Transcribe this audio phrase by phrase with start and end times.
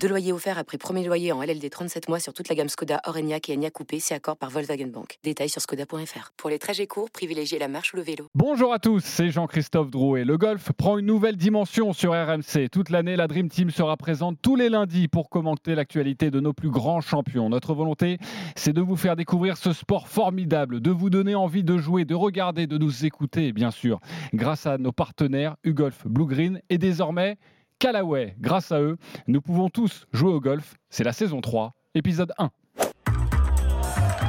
[0.00, 3.00] Deux loyers offerts après premier loyer en LLD 37 mois sur toute la gamme Skoda,
[3.04, 5.18] Orenia et Enya Coupé, c'est accord par Volkswagen Bank.
[5.24, 6.32] Détails sur skoda.fr.
[6.36, 8.28] Pour les trajets courts, privilégiez la marche ou le vélo.
[8.34, 10.24] Bonjour à tous, c'est Jean-Christophe Drouet.
[10.24, 12.68] Le golf prend une nouvelle dimension sur RMC.
[12.70, 16.52] Toute l'année, la Dream Team sera présente tous les lundis pour commenter l'actualité de nos
[16.52, 17.48] plus grands champions.
[17.48, 18.18] Notre volonté,
[18.54, 22.14] c'est de vous faire découvrir ce sport formidable, de vous donner envie de jouer, de
[22.14, 23.98] regarder, de nous écouter, bien sûr,
[24.32, 27.36] grâce à nos partenaires UGolf Blue Green et désormais
[27.78, 28.34] Callaway.
[28.40, 30.74] Grâce à eux, nous pouvons tous jouer au golf.
[30.88, 32.50] C'est la saison 3, épisode 1.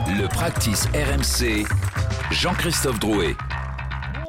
[0.07, 1.65] Le practice RMC,
[2.31, 3.35] Jean-Christophe Drouet.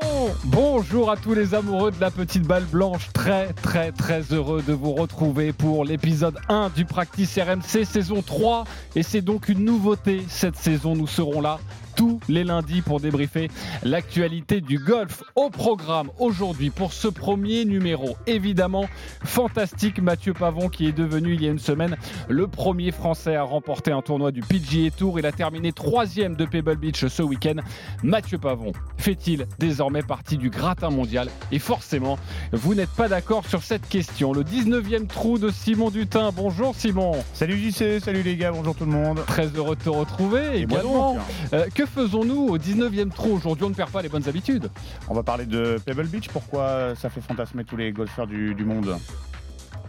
[0.01, 3.09] Bon, bonjour à tous les amoureux de la petite balle blanche.
[3.13, 8.65] Très, très, très heureux de vous retrouver pour l'épisode 1 du practice RMC saison 3.
[8.95, 10.95] Et c'est donc une nouveauté cette saison.
[10.95, 11.59] Nous serons là
[11.99, 13.51] tous les lundis pour débriefer
[13.83, 18.17] l'actualité du golf au programme aujourd'hui pour ce premier numéro.
[18.29, 18.89] Évidemment,
[19.25, 21.97] fantastique Mathieu Pavon qui est devenu il y a une semaine
[22.29, 25.19] le premier Français à remporter un tournoi du PGA Tour.
[25.19, 27.57] Il a terminé troisième de Pebble Beach ce week-end.
[28.05, 31.29] Mathieu Pavon fait-il désormais partie du gratin mondial?
[31.51, 32.17] Et forcément,
[32.53, 34.33] vous n'êtes pas d'accord sur cette question.
[34.33, 36.31] Le 19e trou de Simon Dutin.
[36.33, 37.25] Bonjour Simon.
[37.33, 39.25] Salut JC, salut les gars, bonjour tout le monde.
[39.27, 40.59] Très heureux de te retrouver.
[40.59, 41.15] Et également.
[41.15, 41.23] donc.
[41.53, 44.71] Euh, que faisons-nous au 19e trou aujourd'hui On ne perd pas les bonnes habitudes.
[45.09, 48.65] On va parler de Pebble Beach, pourquoi ça fait fantasmer tous les golfeurs du, du
[48.65, 48.97] monde?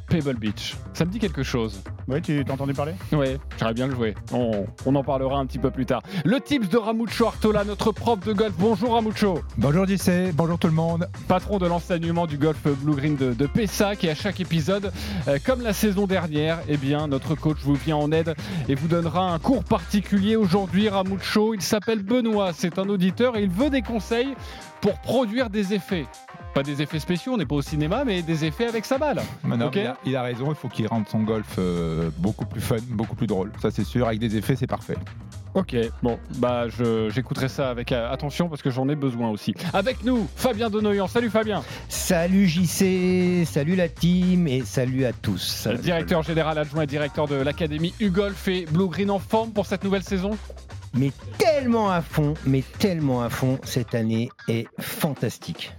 [0.10, 0.76] Pebble Beach.
[0.94, 1.82] Ça me dit quelque chose.
[2.08, 2.94] Oui, tu t'as entendu parler?
[3.12, 4.16] Oui, j'aurais bien le jouer.
[4.34, 6.02] On, on en parlera un petit peu plus tard.
[6.26, 8.54] Le tips de Ramucho Artola, notre prof de golf.
[8.58, 9.42] Bonjour Ramucho.
[9.58, 11.08] Bonjour JC, bonjour tout le monde.
[11.28, 14.92] Patron de l'enseignement du golf Blue Green de, de Pessac et à chaque épisode,
[15.28, 18.34] euh, comme la saison dernière, eh bien notre coach vous vient en aide
[18.68, 20.90] et vous donnera un cours particulier aujourd'hui.
[20.90, 24.34] Ramucho, il s'appelle Benoît, c'est un auditeur et il veut des conseils
[24.82, 26.06] pour produire des effets.
[26.54, 29.22] Pas des effets spéciaux, on n'est pas au cinéma, mais des effets avec sa balle.
[29.46, 32.62] Non, il, a, il a raison, il faut qu'il rende son golf euh, beaucoup plus
[32.62, 33.52] fun, beaucoup plus drôle.
[33.62, 34.98] Ça c'est sûr, avec des effets c'est parfait.
[35.56, 39.54] Ok, bon, bah je- j'écouterai ça avec euh, attention parce que j'en ai besoin aussi.
[39.74, 41.08] Avec nous, Fabien Denoyan.
[41.08, 45.68] Salut Fabien, Salut JC, salut la team et salut à tous.
[45.70, 49.66] le directeur général adjoint et directeur de l'académie Ugolf et Blue Green en forme pour
[49.66, 50.32] cette nouvelle saison.
[50.94, 55.74] Mais tellement à fond, mais tellement à fond, cette année est fantastique.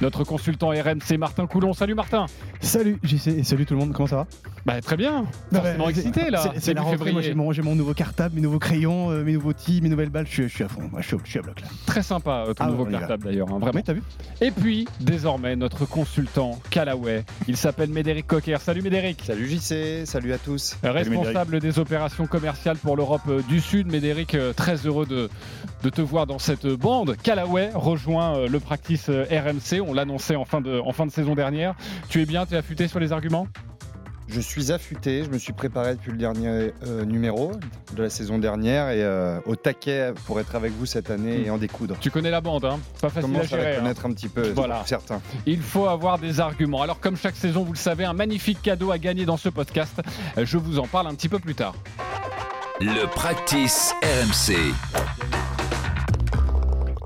[0.00, 1.72] Notre consultant RMC Martin Coulon.
[1.72, 2.26] Salut Martin.
[2.60, 4.26] Salut JC et salut tout le monde, comment ça va?
[4.64, 5.26] Bah très bien.
[5.52, 6.52] Forcément c'est- excité là.
[6.58, 7.22] C'est la rentrée, moi février.
[7.28, 10.26] j'ai mon, mon nouveau cartable, mes nouveaux crayons, euh, mes nouveaux tis, mes nouvelles balles,
[10.26, 11.68] je, suis- je suis à fond, moi je suis, je suis à bloc là.
[11.86, 13.72] Très sympa euh, ton Ah, nouveau cartable d'ailleurs, hein, vraiment.
[13.76, 14.02] Oui, t'as vu?
[14.40, 17.24] Et puis désormais notre consultant Callaway.
[17.46, 18.56] Il s'appelle Médéric Coquer.
[18.60, 19.22] Salut Médéric.
[19.24, 20.76] Salut JC, salut à tous.
[20.82, 25.28] Responsable des opérations commerciales pour l'Europe euh, du Sud, Médéric, euh, très heureux de,
[25.84, 27.16] de te voir dans cette bande.
[27.22, 31.12] Callaway rejoint euh, le practice euh, RMC, on l'annonçait en, fin de- en fin de
[31.12, 31.74] saison dernière.
[32.08, 33.46] Tu es bien, tu affûté sur les arguments?
[34.28, 37.52] Je suis affûté, je me suis préparé depuis le dernier euh, numéro
[37.94, 41.50] de la saison dernière et euh, au taquet pour être avec vous cette année et
[41.50, 41.94] en découdre.
[42.00, 42.80] Tu connais la bande, hein?
[43.00, 43.74] Pas Je facile commence à gérer.
[43.74, 43.78] hein.
[43.78, 44.82] connaître un petit peu, Voilà.
[44.84, 45.20] certains.
[45.46, 46.82] Il faut avoir des arguments.
[46.82, 49.94] Alors comme chaque saison, vous le savez, un magnifique cadeau à gagner dans ce podcast.
[50.36, 51.76] Je vous en parle un petit peu plus tard.
[52.80, 54.56] Le practice RMC.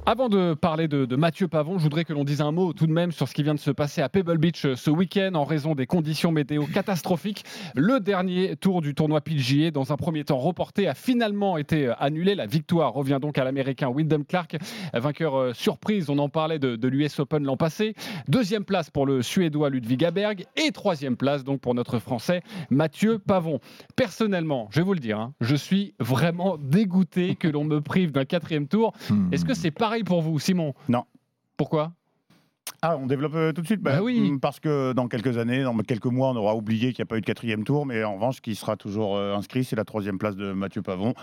[0.07, 2.87] Avant de parler de, de Mathieu Pavon, je voudrais que l'on dise un mot tout
[2.87, 5.33] de même sur ce qui vient de se passer à Pebble Beach euh, ce week-end
[5.35, 7.45] en raison des conditions météo catastrophiques.
[7.75, 11.95] Le dernier tour du tournoi PGA, dans un premier temps reporté, a finalement été euh,
[11.99, 12.35] annulé.
[12.35, 14.57] La victoire revient donc à l'Américain Wyndham Clark,
[14.95, 16.09] vainqueur euh, surprise.
[16.09, 17.95] On en parlait de, de l'US Open l'an passé.
[18.27, 23.19] Deuxième place pour le Suédois Ludwig Aberg et troisième place donc pour notre Français Mathieu
[23.19, 23.61] Pavon.
[23.97, 28.13] Personnellement, je vais vous le dire, hein, je suis vraiment dégoûté que l'on me prive
[28.13, 28.95] d'un quatrième tour.
[29.11, 29.29] Hmm.
[29.31, 31.03] Est-ce que c'est pareil pour vous, Simon Non.
[31.57, 31.91] Pourquoi?
[32.81, 34.21] Ah, on développe euh, tout de suite Bah oui.
[34.21, 37.11] mm, Parce que dans quelques années, dans quelques mois, on aura oublié qu'il n'y a
[37.11, 39.75] pas eu de quatrième tour, mais en revanche, ce qui sera toujours euh, inscrit, c'est
[39.75, 41.15] la troisième place de Mathieu Pavon.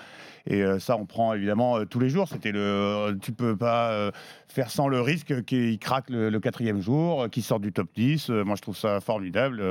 [0.47, 2.27] Et euh, ça, on prend évidemment tous les jours.
[2.27, 4.11] C'était le, tu peux pas
[4.49, 8.29] faire sans le risque qu'il craque le, le quatrième jour, qu'il sorte du top 10.
[8.29, 9.63] Euh, moi, je trouve ça formidable.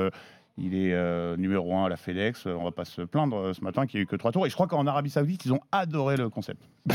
[0.59, 2.47] Il est euh, numéro un à la FedEx.
[2.47, 4.31] Euh, On va pas se plaindre euh, ce matin qu'il n'y a eu que trois
[4.31, 4.47] tours.
[4.47, 6.63] Et je crois qu'en Arabie Saoudite, ils ont adoré le concept.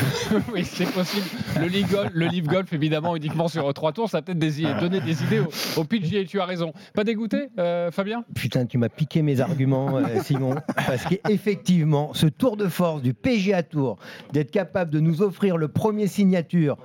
[0.53, 1.26] Oui, c'est possible.
[1.61, 4.38] Le Live Golf, le Live Golf, évidemment, uniquement sur euh, trois tours, ça a peut-être
[4.38, 6.25] des idées- donner des idées au, au PGA.
[6.25, 6.73] Tu as raison.
[6.94, 8.25] Pas dégoûté, euh, Fabien?
[8.35, 13.15] Putain, tu m'as piqué mes arguments, euh, Simon, parce qu'effectivement, ce tour de force du
[13.15, 13.99] PGA Tour,
[14.32, 16.79] d'être capable de nous offrir le premier signature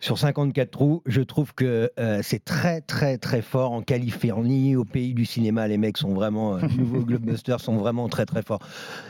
[0.00, 4.86] Sur 54 trous, je trouve que euh, c'est très très très fort en Californie, au
[4.86, 5.68] pays du cinéma.
[5.68, 8.60] Les mecs sont vraiment, euh, les nouveaux Globebusters sont vraiment très très forts.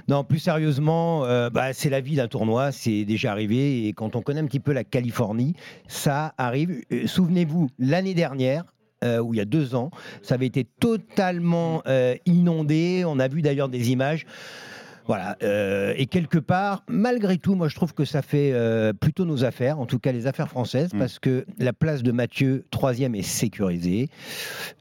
[0.09, 3.87] Non, plus sérieusement, euh, bah, c'est la vie d'un tournoi, c'est déjà arrivé.
[3.87, 5.55] Et quand on connaît un petit peu la Californie,
[5.87, 6.83] ça arrive.
[7.07, 8.65] Souvenez-vous, l'année dernière,
[9.03, 9.91] euh, ou il y a deux ans,
[10.21, 13.05] ça avait été totalement euh, inondé.
[13.07, 14.27] On a vu d'ailleurs des images.
[15.11, 15.37] Voilà.
[15.43, 19.45] euh, et quelque part, malgré tout, moi je trouve que ça fait euh, plutôt nos
[19.45, 20.99] affaires, en tout cas les affaires françaises, Mm.
[20.99, 24.09] parce que la place de Mathieu, troisième, est sécurisée.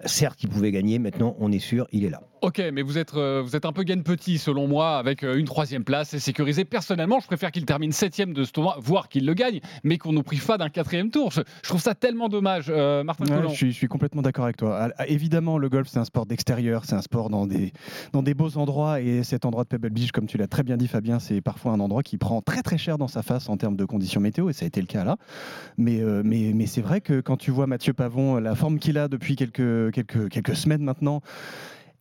[0.05, 2.21] Certes, il pouvait gagner, maintenant on est sûr, il est là.
[2.41, 5.35] Ok, mais vous êtes, euh, vous êtes un peu gain petit selon moi, avec euh,
[5.37, 6.63] une troisième place et sécurisé.
[6.63, 10.13] Personnellement, je préfère qu'il termine septième de ce tournoi, voire qu'il le gagne, mais qu'on
[10.13, 11.31] nous prive pas d'un quatrième tour.
[11.31, 14.45] Je, je trouve ça tellement dommage, Euh, Martin Ouais, je, suis, je suis complètement d'accord
[14.45, 14.89] avec toi.
[14.97, 17.73] Ah, Évidemment, le golf, c'est un sport d'extérieur, c'est un sport dans des,
[18.13, 19.01] dans des beaux endroits.
[19.01, 21.73] Et cet endroit de Pebble Beach, comme tu l'as très bien dit, Fabien, c'est parfois
[21.73, 24.49] un endroit qui prend très très cher dans sa face en termes de conditions météo,
[24.49, 25.17] et ça a été le cas là.
[25.77, 29.07] Mais, mais, mais c'est vrai que quand tu vois Mathieu Pavon, la forme qu'il a
[29.07, 31.21] depuis quelques, quelques, quelques semaines maintenant,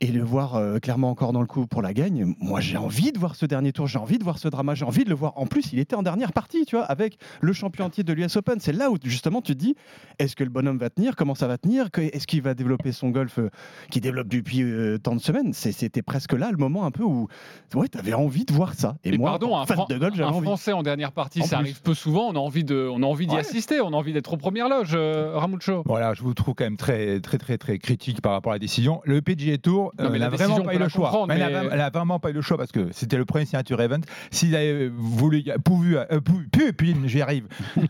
[0.01, 3.11] et le voir euh, clairement encore dans le coup pour la gagne, moi j'ai envie
[3.13, 5.15] de voir ce dernier tour, j'ai envie de voir ce drama, j'ai envie de le
[5.17, 5.33] voir.
[5.37, 8.37] En plus, il était en dernière partie, tu vois, avec le champion entier de l'US
[8.37, 8.61] Open.
[8.61, 9.75] C'est là où justement tu te dis,
[10.19, 11.17] est-ce que le bonhomme va tenir?
[11.17, 11.89] Comment ça va tenir?
[11.97, 13.51] Est-ce qu'il va développer son golf euh,
[13.91, 15.53] qui développe depuis euh, tant de semaines?
[15.53, 17.27] C'était presque là le moment un peu où
[17.75, 18.97] ouais, tu avais envie de voir ça.
[19.05, 20.47] Et, Et moi, pardon, un, fan de golf, j'avais un envie.
[20.47, 21.65] Français en dernière partie, En ça plus.
[21.65, 22.29] arrive peu souvent.
[22.29, 23.41] On a envie de, on a envie d'y Ouais.
[23.41, 24.93] assister, on a envie d'être aux premières loges.
[24.95, 25.83] Euh, Ramucho.
[25.87, 28.59] Voilà, je vous trouve quand même très, très, très, très critique par rapport à la
[28.61, 29.01] décision.
[29.05, 31.27] Le PGA Tour, Non, mais la n'a vraiment pas eu le choix.
[31.29, 33.25] Mais elle, mais- a, elle a vraiment pas eu le choix parce que c'était le
[33.25, 34.01] premier signature event.
[34.31, 37.47] S'il avait voulu, pu, euh, pu, pu, puis j'y arrive,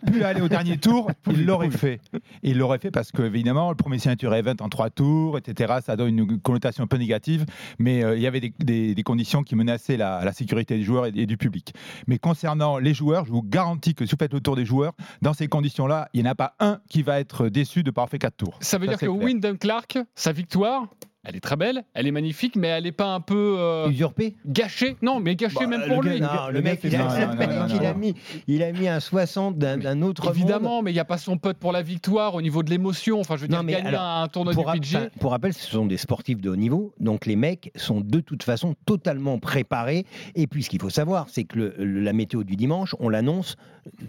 [0.07, 2.01] pu aller au dernier tour, il l'aurait fait.
[2.43, 5.97] Il l'aurait fait parce que évidemment, le premier signature event en trois tours, etc., ça
[5.97, 7.45] donne une connotation un peu négative,
[7.79, 10.83] mais euh, il y avait des, des- des conditions qui menaçaient la, la sécurité des
[10.83, 11.75] joueurs et, et du public.
[12.07, 14.93] Mais concernant les joueurs, je vous garantis que si vous faites le tour des joueurs,
[15.23, 18.19] dans ces conditions-là, il n'y en a pas un qui va être déçu de parfait
[18.19, 18.57] quatre tours.
[18.61, 19.07] Ça veut Ça, dire que.
[19.07, 20.87] Wyndham Clark, sa victoire,
[21.29, 24.35] elle est très belle, elle est magnifique, mais elle n'est pas un peu euh, Usurpé
[24.47, 26.21] gâchée Non, mais gâchée Bah, même pour lui.
[26.21, 28.15] Non, le le mec, il a, Non, mec, non, il mis,
[28.47, 30.35] il a mis un 60 d'un autre monde.
[30.35, 33.21] Évidemment, mais il n'y a pas son pote pour la victoire au niveau de l'émotion.
[33.21, 35.71] Enfin, je veux Non, dire, mais gagner alors, un tournoi Pour, du pour rappel, ce
[35.71, 40.07] sont des sportifs de haut niveau, donc les mecs sont de toute façon totalement préparés.
[40.35, 43.09] Et puis, ce qu'il faut savoir, c'est que le- le- la météo du dimanche, on
[43.09, 43.57] l'annonce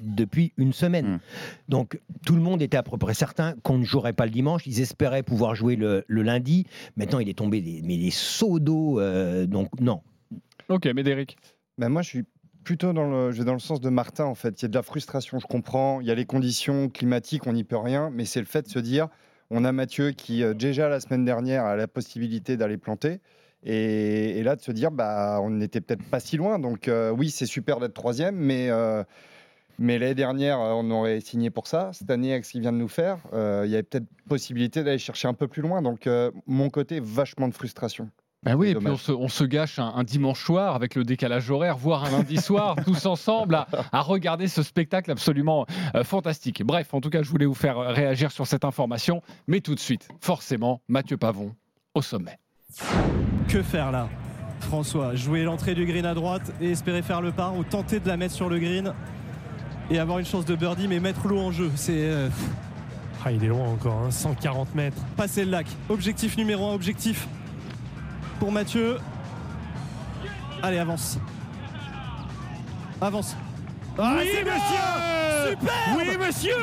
[0.03, 1.05] depuis une semaine.
[1.07, 1.19] Mm.
[1.69, 4.63] Donc, tout le monde était à peu près certain qu'on ne jouerait pas le dimanche.
[4.67, 6.65] Ils espéraient pouvoir jouer le, le lundi.
[7.09, 8.99] Maintenant, il est tombé des, mais des seaux d'eau.
[8.99, 10.03] euh, donc, non.
[10.67, 11.37] Ok, Médéric.
[11.79, 12.23] Ben moi, je suis
[12.63, 14.61] plutôt dans le, je vais dans le sens de Martin en fait.
[14.61, 16.01] Il y a de la frustration, je comprends.
[16.01, 18.67] Il y a les conditions climatiques, on n'y peut rien, mais c'est le fait de
[18.67, 19.07] se dire,
[19.49, 23.21] on a Mathieu qui euh, déjà la semaine dernière a la possibilité d'aller planter.
[23.63, 26.59] Et, et là, de se dire, bah, on n'était peut-être pas si loin.
[26.59, 29.03] Donc, euh, oui, c'est super d'être troisième, mais, euh,
[29.79, 31.91] mais l'année dernière, euh, on aurait signé pour ça.
[31.93, 34.83] Cette année, avec ce qu'il vient de nous faire, euh, il y avait peut-être possibilité
[34.83, 35.81] d'aller chercher un peu plus loin.
[35.81, 38.09] Donc, euh, mon côté, vachement de frustration.
[38.43, 41.03] Ben oui, et puis on se, on se gâche un, un dimanche soir avec le
[41.03, 46.05] décalage horaire, voire un lundi soir, tous ensemble à, à regarder ce spectacle absolument euh,
[46.05, 46.63] fantastique.
[46.63, 49.79] Bref, en tout cas, je voulais vous faire réagir sur cette information, mais tout de
[49.79, 51.53] suite, forcément, Mathieu Pavon
[51.93, 52.37] au sommet.
[53.49, 54.07] Que faire là?
[54.61, 58.07] François, jouer l'entrée du green à droite et espérer faire le par ou tenter de
[58.07, 58.93] la mettre sur le green?
[59.89, 61.71] Et avoir une chance de birdie mais mettre l'eau en jeu.
[61.75, 62.29] C'est euh,
[63.25, 65.01] Ah, il est loin encore, hein, 140 mètres.
[65.17, 65.67] passer le lac.
[65.89, 67.27] Objectif numéro un, objectif
[68.39, 68.97] pour Mathieu.
[70.61, 71.17] Allez, avance.
[73.01, 73.35] Avance.
[73.97, 76.55] Ah, oui, bon monsieur Super Oui, monsieur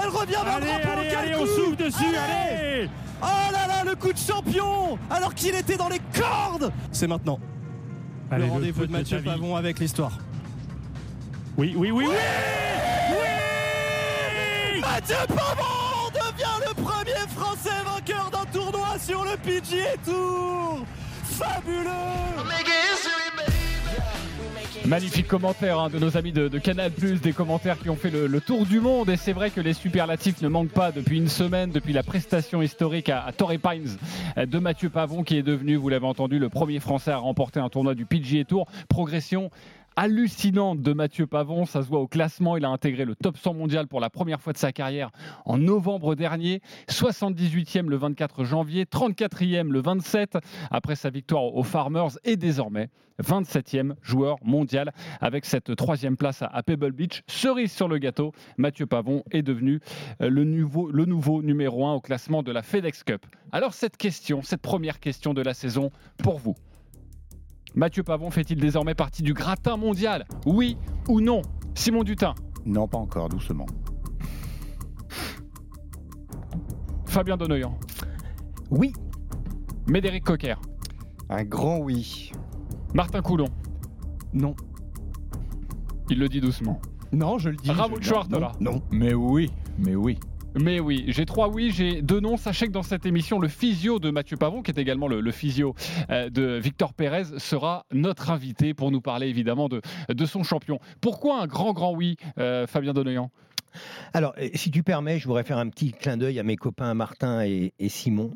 [0.00, 2.88] Elle revient vers Allez, le drapeau allez, allez, on souffle dessus, allez,
[3.20, 7.40] Oh là là, le coup de champion Alors qu'il était dans les cordes C'est maintenant.
[8.30, 9.20] Allez, le rendez-vous de Mathieu.
[9.22, 10.12] Pavon avec l'histoire.
[11.58, 12.14] Oui, oui, oui, oui
[14.80, 20.86] Mathieu Pavon devient le premier Français vainqueur d'un tournoi sur le PGA Tour
[21.24, 21.88] Fabuleux
[24.88, 28.26] Magnifique commentaire hein, de nos amis de, de Canal+, des commentaires qui ont fait le,
[28.26, 29.10] le tour du monde.
[29.10, 32.62] Et c'est vrai que les superlatifs ne manquent pas depuis une semaine, depuis la prestation
[32.62, 33.98] historique à, à Torrey Pines
[34.38, 37.60] euh, de Mathieu Pavon, qui est devenu, vous l'avez entendu, le premier Français à remporter
[37.60, 38.66] un tournoi du PGA Tour.
[38.88, 39.50] Progression
[40.02, 43.54] hallucinante de Mathieu Pavon, ça se voit au classement, il a intégré le top 100
[43.54, 45.10] mondial pour la première fois de sa carrière
[45.44, 50.38] en novembre dernier, 78e le 24 janvier, 34e le 27
[50.70, 52.90] après sa victoire aux Farmers et désormais
[53.20, 57.22] 27e joueur mondial avec cette troisième place à- Pebble Beach.
[57.26, 59.80] Cerise sur le gâteau, Mathieu Pavon est devenu
[60.22, 63.26] euh, le nouveau, le nouveau numéro 1 au classement de la FedEx Cup.
[63.50, 65.90] Alors cette question, cette première question de la saison
[66.22, 66.54] pour vous.
[67.78, 70.26] Mathieu Pavon fait-il désormais partie du gratin mondial?
[70.46, 70.76] Oui
[71.08, 71.42] ou non?
[71.76, 72.34] Simon Dutin
[72.66, 73.66] Non, pas encore, doucement.
[77.06, 77.78] Fabien Donoyan
[78.72, 78.92] Oui.
[79.86, 80.56] Médéric Coquer
[81.28, 82.32] Un grand oui.
[82.94, 83.46] Martin Coulon
[84.32, 84.56] Non.
[86.10, 86.80] Il le dit doucement.
[87.12, 87.70] Non, je le dis.
[87.70, 88.12] Raoul je...
[88.58, 88.82] Non.
[88.90, 90.18] Mais oui, mais oui.
[90.54, 92.36] Mais oui, j'ai trois oui, j'ai deux non.
[92.36, 95.30] Sachez que dans cette émission, le physio de Mathieu Pavon, qui est également le, le
[95.32, 95.74] physio
[96.10, 100.80] euh, de Victor Pérez, sera notre invité pour nous parler évidemment de, de son champion.
[101.00, 103.30] Pourquoi un grand, grand oui, euh, Fabien Donoyan?
[104.14, 106.94] Alors, euh, si tu permets, je voudrais faire un petit clin d'œil à mes copains
[106.94, 108.32] Martin et, et Simon.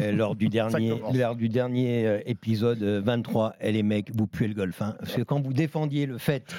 [0.00, 4.48] euh, lors du dernier, lors du dernier épisode euh, 23, et les mecs, vous puez
[4.48, 4.80] le golf.
[4.82, 4.96] hein.
[4.98, 6.52] Parce que quand vous défendiez le fait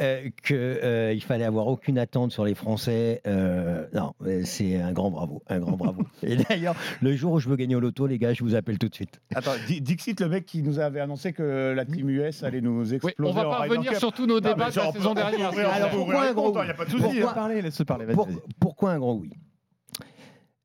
[0.00, 5.10] euh, qu'il fallait avoir aucune attente sur les Français, euh, non, euh, c'est un grand
[5.10, 6.04] bravo, un grand bravo.
[6.22, 8.78] Et d'ailleurs, le jour où je veux gagner au loto, les gars, je vous appelle
[8.78, 9.20] tout de suite.
[9.34, 12.88] Attends, Di- Dixit, le mec qui nous avait annoncé que la team US allait nous
[12.90, 13.30] Oui, exploser.
[13.30, 15.52] on va pas revenir sur tous nos débats de la saison dernière.
[15.72, 17.62] Alors, pourquoi un les gros comptes, oui Il n'y a pas de Pourquoi souci.
[17.62, 18.38] Laisse hein.
[18.60, 19.30] pourquoi un grand oui?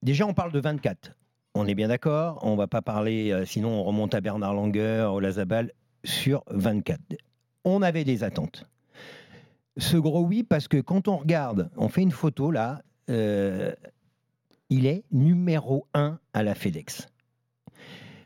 [0.02, 1.12] Déjà, on parle de 24.
[1.56, 2.40] On est bien d'accord.
[2.44, 5.72] On va pas parler, euh, sinon on remonte à Bernard Langer, au Lazabal,
[6.04, 7.00] sur 24.
[7.66, 8.66] On avait des attentes.
[9.80, 13.74] Ce gros oui, parce que quand on regarde, on fait une photo là, euh,
[14.70, 17.08] il est numéro 1 à la FedEx.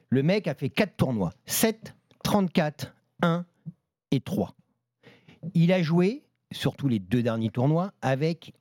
[0.10, 3.46] Le mec a fait 4 tournois 7, 34, 1
[4.12, 4.54] et 3.
[5.54, 8.54] Il a joué, surtout les deux derniers tournois, avec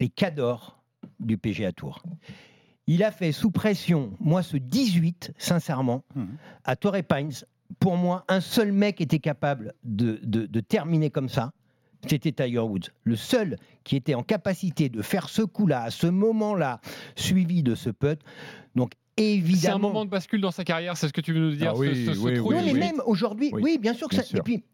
[0.00, 0.82] les cadors
[1.20, 2.02] du PGA Tour.
[2.86, 6.36] Il a fait sous pression, moi ce 18, sincèrement, Mhm.
[6.64, 7.32] à Torrey Pines.
[7.80, 11.52] Pour moi, un seul mec était capable de, de- de terminer comme ça.
[12.08, 12.88] C'était Tiger Woods.
[13.04, 16.80] Le seul qui était en capacité de faire ce coup-là, à ce moment-là,
[17.14, 18.18] suivi de ce putt.
[18.74, 19.60] Donc, évidemment.
[19.60, 21.72] C'est un moment de bascule dans sa carrière, c'est ce que tu veux nous dire
[21.74, 23.78] Ah oui, ce, ce- ce oui, trou oui, Non, du mais même aujourd'hui, Oui, oui,
[23.78, 24.28] bien sûr que bien ça.
[24.28, 24.38] sûr.
[24.40, 24.64] Et puis,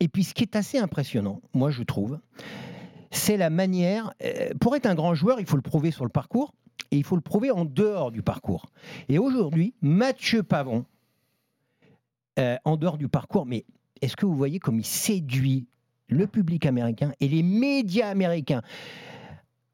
[0.00, 2.18] et puis, ce qui est assez impressionnant, moi, je trouve,
[3.10, 4.12] c'est la manière.
[4.24, 6.54] euh, pour être un grand joueur, il faut le prouver sur le parcours
[6.90, 8.70] et il faut le prouver en dehors du parcours.
[9.10, 10.86] Et aujourd'hui, Mathieu Pavon,
[12.40, 13.64] euh, en dehors du parcours, mais
[14.02, 15.66] est-ce que vous voyez comme il séduit
[16.08, 18.62] le public américain et les médias américains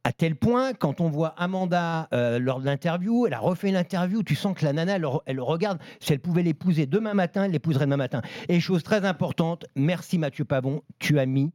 [0.04, 4.22] à tel point, quand on voit Amanda euh, lors de l'interview, elle a refait l'interview,
[4.22, 5.80] tu sens que la nana, elle, le- elle le regarde.
[5.98, 8.22] Si elle pouvait l'épouser demain matin, elle l'épouserait demain matin.
[8.48, 11.50] Et chose très importante, merci Mathieu Pavon, tu as mis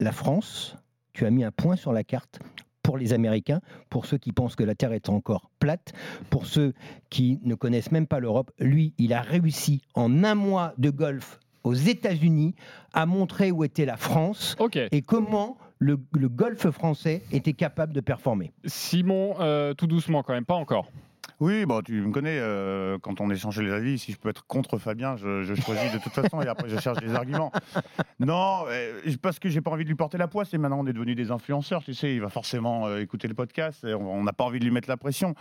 [0.00, 0.76] la France,
[1.14, 2.40] tu as mis un point sur la carte
[2.82, 5.92] pour les Américains, pour ceux qui pensent que la Terre est encore plate,
[6.30, 6.74] pour ceux
[7.08, 8.50] qui ne connaissent même pas l'Europe.
[8.58, 12.54] Lui, il a réussi en un mois de golf aux États-Unis
[12.94, 14.56] à montrer où était la France
[14.92, 18.52] et comment le, le golf français était capable de performer.
[18.64, 20.90] Simon, euh, tout doucement quand même, pas encore.
[21.40, 24.46] Oui, bon, tu me connais, euh, quand on échange les avis, si je peux être
[24.46, 27.50] contre Fabien, je, je choisis de toute façon et après je cherche des arguments.
[28.18, 30.86] Non, euh, parce que j'ai pas envie de lui porter la poisse et maintenant on
[30.86, 34.22] est devenus des influenceurs, tu sais, il va forcément euh, écouter le podcast et on
[34.22, 35.34] n'a pas envie de lui mettre la pression.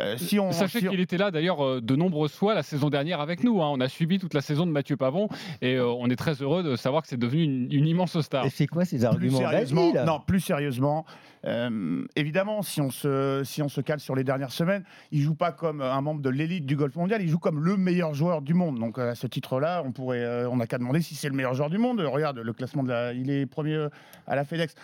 [0.00, 2.62] Euh, si on, Sachez si on- qu'il était là d'ailleurs euh, de nombreuses fois la
[2.62, 3.60] saison dernière avec nous.
[3.62, 3.68] hein.
[3.70, 5.28] On a suivi toute la saison de Mathieu Pavon
[5.60, 8.46] et euh, on est très heureux de savoir que c'est devenu une, une immense star.
[8.46, 10.04] Et c'est quoi ces plus arguments sérieusement, Vas-y, là.
[10.04, 11.04] non, plus sérieusement,
[11.46, 15.34] euh, évidemment, si on, se, si on se cale sur les dernières semaines, il joue
[15.34, 18.42] pas comme un membre de l'élite du golf mondial, il joue comme le meilleur joueur
[18.42, 18.78] du monde.
[18.78, 21.54] Donc à ce titre-là, on pourrait, euh, on n'a qu'à demander si c'est le meilleur
[21.54, 22.00] joueur du monde.
[22.00, 22.84] Regarde le classement
[23.14, 23.88] il est premier euh,
[24.26, 24.74] à la FedEx.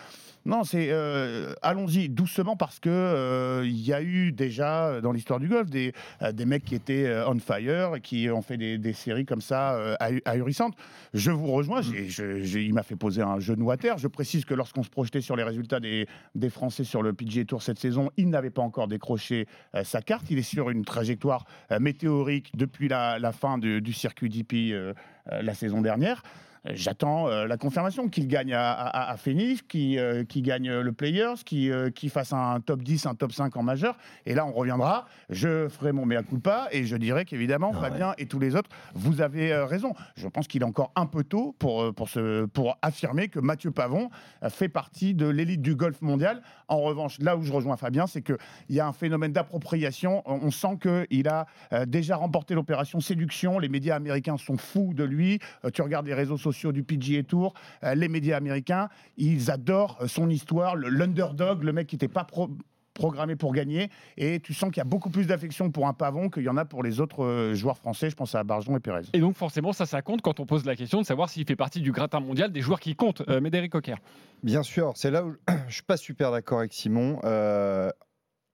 [0.46, 5.12] Non, c'est euh, allons-y doucement parce que euh, il y a eu déjà euh, dans
[5.12, 8.40] l'histoire du golf des, euh, des mecs qui étaient euh, on fire et qui ont
[8.40, 10.74] fait des, des séries comme ça euh, ahu- ahurissantes.
[11.12, 11.82] Je vous rejoins.
[11.82, 13.98] il m'a fait poser un genou à terre.
[13.98, 16.06] Je précise que lorsqu'on se projetait sur les résultats des
[16.50, 20.30] Français sur le PGA Tour cette saison, il n'avait pas encore décroché euh, sa carte.
[20.30, 24.92] Il est sur une trajectoire euh, météorique depuis la, fin du, circuit DP euh,
[25.26, 26.22] la saison dernière.
[26.66, 31.36] J'attends euh, la confirmation qu'il gagne à, à, à Phoenix, qu'il euh, gagne le Players,
[31.44, 33.96] qu'il euh, fasse un top 10, un top 5 en majeur.
[34.26, 35.06] Et là, on reviendra.
[35.30, 38.68] Je ferai mon mea culpa et je dirai qu'évidemment, Ah Fabien et tous les autres,
[38.94, 39.94] vous avez raison.
[40.16, 42.08] Je pense qu'il est encore un peu tôt pour, pour,
[42.52, 44.10] pour affirmer que Mathieu Pavon
[44.48, 46.42] fait partie de l'élite du golf mondial.
[46.68, 48.36] En revanche, là où je rejoins Fabien, c'est qu'il
[48.68, 50.22] y a un phénomène d'appropriation.
[50.26, 51.46] On sent qu'il a
[51.86, 53.58] déjà remporté l'opération séduction.
[53.58, 55.38] Les médias américains sont fous de lui.
[55.72, 57.54] Tu regardes les réseaux sociaux du PGA Tour,
[57.84, 62.08] euh, les médias américains, ils adorent euh, son histoire, le- l'underdog, le mec qui n'était
[62.08, 62.50] pas pro-
[62.92, 63.88] programmé pour gagner.
[64.18, 66.56] Et tu sens qu'il y a beaucoup plus d'affection pour un pavon qu'il y en
[66.56, 68.10] a pour les autres euh, joueurs français.
[68.10, 69.02] Je pense à Barjon et Pérez.
[69.12, 71.56] Et donc forcément, ça, ça compte quand on pose la question de savoir s'il fait
[71.56, 73.22] partie du gratin mondial des joueurs qui comptent.
[73.28, 73.94] Euh, Médéric Coquer.
[74.42, 75.34] Bien sûr, c'est là où
[75.68, 77.20] je suis pas super d'accord avec Simon.
[77.24, 77.90] Euh,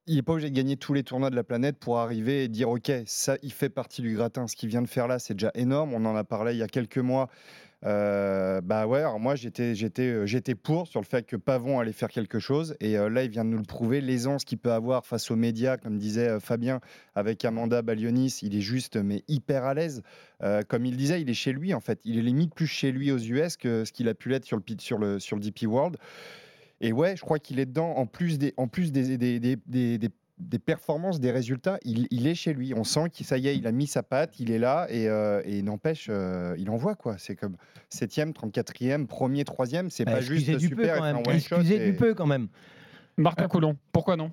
[0.08, 2.48] il n'est pas obligé de gagner tous les tournois de la planète pour arriver et
[2.48, 4.46] dire ok, ça, il fait partie du gratin.
[4.46, 5.92] Ce qu'il vient de faire là, c'est déjà énorme.
[5.94, 7.28] On en a parlé il y a quelques mois
[7.86, 11.78] Euh, bah ouais, alors moi j'étais j'étais euh, j'étais pour sur le fait que Pavon
[11.78, 14.58] allait faire quelque chose et euh, là il vient de nous le prouver l'aisance qu'il
[14.58, 16.80] peut avoir face aux médias comme disait Fabien
[17.14, 20.02] avec Amanda Balionis, il est juste mais hyper à l'aise.
[20.68, 23.10] Comme il disait, il est chez lui en fait, il est limite plus chez lui
[23.12, 25.66] aux US que ce qu'il a pu l'être sur le sur le sur le DP
[25.66, 25.96] World.
[26.80, 29.08] Et ouais, je crois qu'il est dedans en plus des en plus des-
[30.38, 32.74] des- performances, des résultats, il, il est chez lui.
[32.74, 35.08] On sent qu'il ça y est, il a mis sa patte, il est là et,
[35.08, 37.16] euh, et n'empêche, euh, il envoie quoi.
[37.18, 37.56] C'est comme
[37.90, 40.98] 7e, 34e, premier, troisième, c'est Bah, pas juste excusez du peu super.
[40.98, 41.36] quand il fait même.
[41.36, 42.48] Excusez et- du peu quand même.
[43.16, 44.30] Martin Coulon, pourquoi non?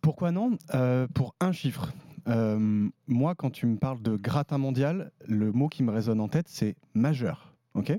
[0.00, 0.56] Pourquoi non?
[0.74, 1.92] Euh, Pour un chiffre.
[2.28, 6.26] Euh, moi, quand tu me parles de gratin mondial, le mot qui me résonne en
[6.28, 7.54] tête, c'est majeur.
[7.74, 7.92] Ok?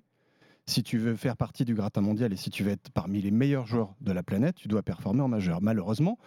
[0.66, 3.32] Si tu veux faire partie du gratin mondial et si tu veux être parmi les
[3.32, 5.62] meilleurs joueurs de la planète, tu dois performer en majeur.
[5.62, 6.18] Malheureusement,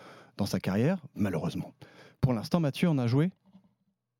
[0.40, 1.74] dans sa carrière, malheureusement.
[2.22, 3.30] Pour l'instant, Mathieu en a joué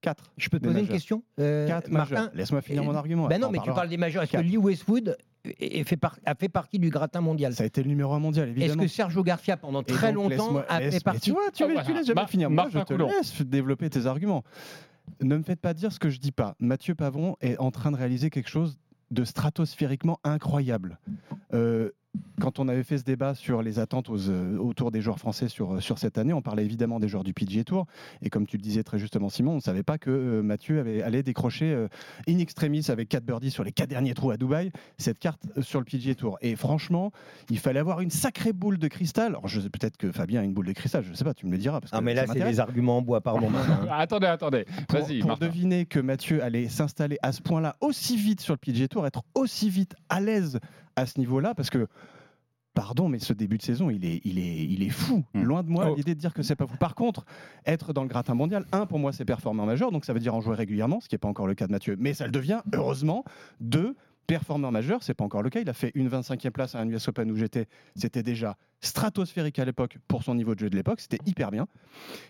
[0.03, 0.33] 4.
[0.37, 2.31] Je peux te poser une question euh, 4 Martin majeurs.
[2.35, 3.27] Laisse-moi finir mon argument.
[3.27, 4.23] Ben non, on mais tu parles des majeurs.
[4.25, 4.37] Est-ce que.
[4.39, 7.83] Lee Westwood est- est fait par- a fait partie du gratin mondial Ça a été
[7.83, 8.83] le numéro 1 mondial, Est-ce évidemment.
[8.83, 11.63] que Sergio Garcia, pendant Et très donc, longtemps, a laisse- fait partie Tu vois, tu,
[11.63, 11.87] Ah, laisses- voilà.
[11.89, 12.51] tu laisses jamais Mar- finir.
[12.51, 13.09] Moi, je Martin te Coulon.
[13.17, 14.45] laisse développer tes arguments.
[15.23, 16.55] Ne me faites pas dire ce que je dis pas.
[16.61, 18.79] Mathieu Pavon est en train de réaliser quelque chose
[19.11, 20.99] de stratosphériquement incroyable.
[21.55, 21.91] Euh,
[22.41, 25.47] quand on avait fait ce débat sur les attentes aux, euh, autour des joueurs français
[25.49, 27.87] sur, euh, sur cette année, on parlait évidemment des joueurs du PGA Tour.
[28.23, 30.81] Et comme tu le disais très justement, Simon, on ne savait pas que euh, Mathieu
[30.81, 31.87] avait, allait décrocher euh,
[32.29, 35.79] in extremis avec 4 birdies sur les 4 derniers trous à Dubaï, cette carte sur
[35.81, 36.39] le PGA Tour.
[36.41, 37.13] Et franchement,
[37.51, 39.29] il fallait avoir une sacrée boule de cristal.
[39.29, 41.53] Alors, peut-être que Fabien a une boule de cristal, je ne sais pas, tu me
[41.53, 41.81] le diras.
[41.81, 43.49] Parce Ah, que mais ça là, c'est des arguments en bois, pardon.
[43.91, 44.65] Attendez, attendez.
[44.89, 45.47] Pour, Vas-y, pour Martin.
[45.47, 49.23] deviner que Mathieu allait s'installer à ce point-là aussi vite sur le PGA Tour, être
[49.35, 50.59] aussi vite à l'aise
[50.97, 51.87] à ce niveau-là, parce que.
[52.73, 55.25] Pardon, mais ce début de saison, il est, il est, il est fou.
[55.35, 55.43] Mm.
[55.43, 55.95] Loin de moi Oh.
[55.97, 56.77] l'idée de dire que c'est pas fou.
[56.77, 57.25] Par contre,
[57.67, 60.21] être dans le gratin mondial, un, pour moi, c'est performer en majeur, donc ça veut
[60.21, 62.27] dire en jouer régulièrement, ce qui n'est pas encore le cas de Mathieu, mais ça
[62.27, 63.25] le devient, heureusement.
[63.59, 63.97] Deux,
[64.29, 65.59] performer en majeur, c'est pas encore le cas.
[65.61, 67.67] Il a fait une 25e place à un US Open où j'étais.
[67.97, 71.67] C'était déjà stratosphérique à l'époque pour son niveau de jeu de l'époque, c'était hyper bien.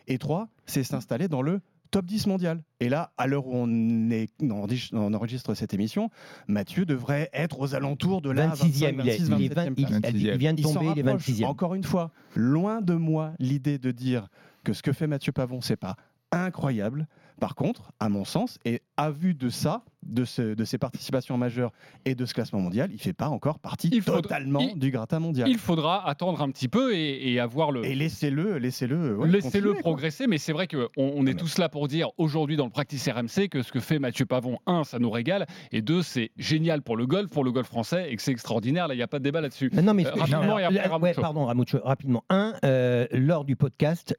[0.09, 2.63] Et trois, c'est s'installer dans le top 10 mondial.
[2.81, 6.11] Et là, à l'heure où on, est, on enregistre- cette émission,
[6.49, 9.55] Mathieu devrait être aux alentours de la 26e, 25, il, est- 26, il est 27e
[9.55, 10.13] 20 il- place.
[10.15, 11.29] il vient de tomber, il est rapproche.
[11.29, 11.45] 26e.
[11.47, 14.29] Encore une fois, loin de moi l'idée de dire
[14.65, 15.97] que ce que fait Mathieu Pavon, c'est pas
[16.33, 17.07] incroyable.
[17.41, 21.37] Par contre, à mon sens, et à vue de ça, de, ce- de ses participations
[21.37, 21.73] majeures
[22.05, 24.91] et de ce classement mondial, il fait pas encore partie Il faudra- totalement il- du
[24.91, 25.49] gratin mondial.
[25.49, 27.85] Il faudra attendre un petit peu et, et avoir le.
[27.85, 31.89] Et laissez-le, laissez-le, ouais, Laissez-le progresser, mais c'est vrai qu'on on est tous là pour
[31.89, 35.11] dire aujourd'hui dans le practice RMC que ce que fait Mathieu Pavon, un, ça nous
[35.11, 38.33] régale, et deux, c'est génial pour le golf, pour le golf français, et que c'est
[38.33, 38.87] extraordinaire.
[38.89, 39.71] Là, il n'y a pas de débat là-dessus.
[39.83, 42.23] Non, mais Euh, rapidement, alors, et après, ouais, pardon, Ramucho, rapidement.
[42.29, 44.15] Un, euh, lors du podcast,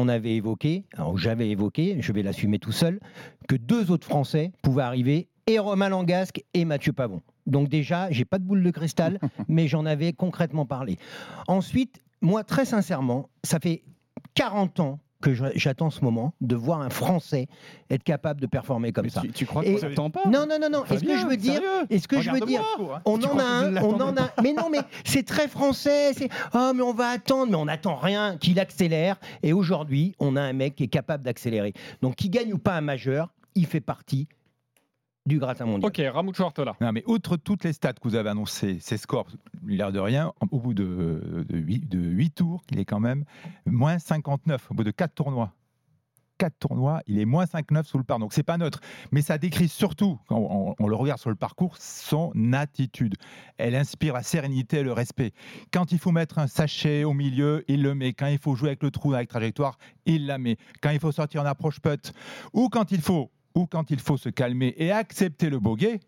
[0.00, 3.00] on avait évoqué, alors j'avais évoqué, je vais l'assumer tout seul,
[3.48, 7.22] que deux autres Français pouvaient arriver, et Romain Langasque et Mathieu Pavon.
[7.46, 10.96] Donc déjà, j'ai pas de boule de cristal, mais j'en avais concrètement parlé.
[11.48, 13.82] Ensuite, moi, très sincèrement, ça fait
[14.34, 17.46] 40 ans que j'attends ce moment de voir un Français
[17.90, 19.20] être capable de performer comme Mais ça.
[19.20, 20.84] tu, tu crois qu'on s'attend pas Non, non, non, non.
[20.84, 22.62] Est-ce que je veux dire, est-ce que je veux dire,
[23.04, 24.30] on en a un, on en a.
[24.42, 26.12] Mais non, mais c'est très français.
[26.14, 29.16] C'est oh, mais on va attendre, mais on n'attend rien qu'il accélère.
[29.42, 31.72] Et aujourd'hui, on a un mec qui est capable d'accélérer.
[32.02, 34.28] Donc, qu'il gagne ou pas un majeur, il fait partie
[35.26, 35.88] du gratin mondial.
[35.88, 36.76] Ok, Ramucho Ortola.
[36.80, 39.28] Non, mais outre toutes les stats que vous avez annoncées, ces scores,
[39.66, 43.24] l'air de rien, au bout de, de, 8, de huit tours, il est quand même
[43.66, 45.52] moins 59, au bout de 4 tournois.
[46.38, 48.18] 4 tournois, il est moins 5-9 sous le par.
[48.18, 48.80] Donc c'est pas neutre.
[49.12, 53.16] Mais ça décrit surtout, quand on, on le regarde sur le parcours, son attitude.
[53.58, 55.32] Elle inspire la sérénité et le respect.
[55.70, 58.14] Quand il faut mettre un sachet au milieu, il le met.
[58.14, 60.56] Quand il faut jouer avec le trou avec trajectoire, il la met.
[60.80, 62.14] Quand il faut sortir en approche putt,
[62.54, 66.00] ou quand il faut, ou quand il faut se calmer et accepter le bogey,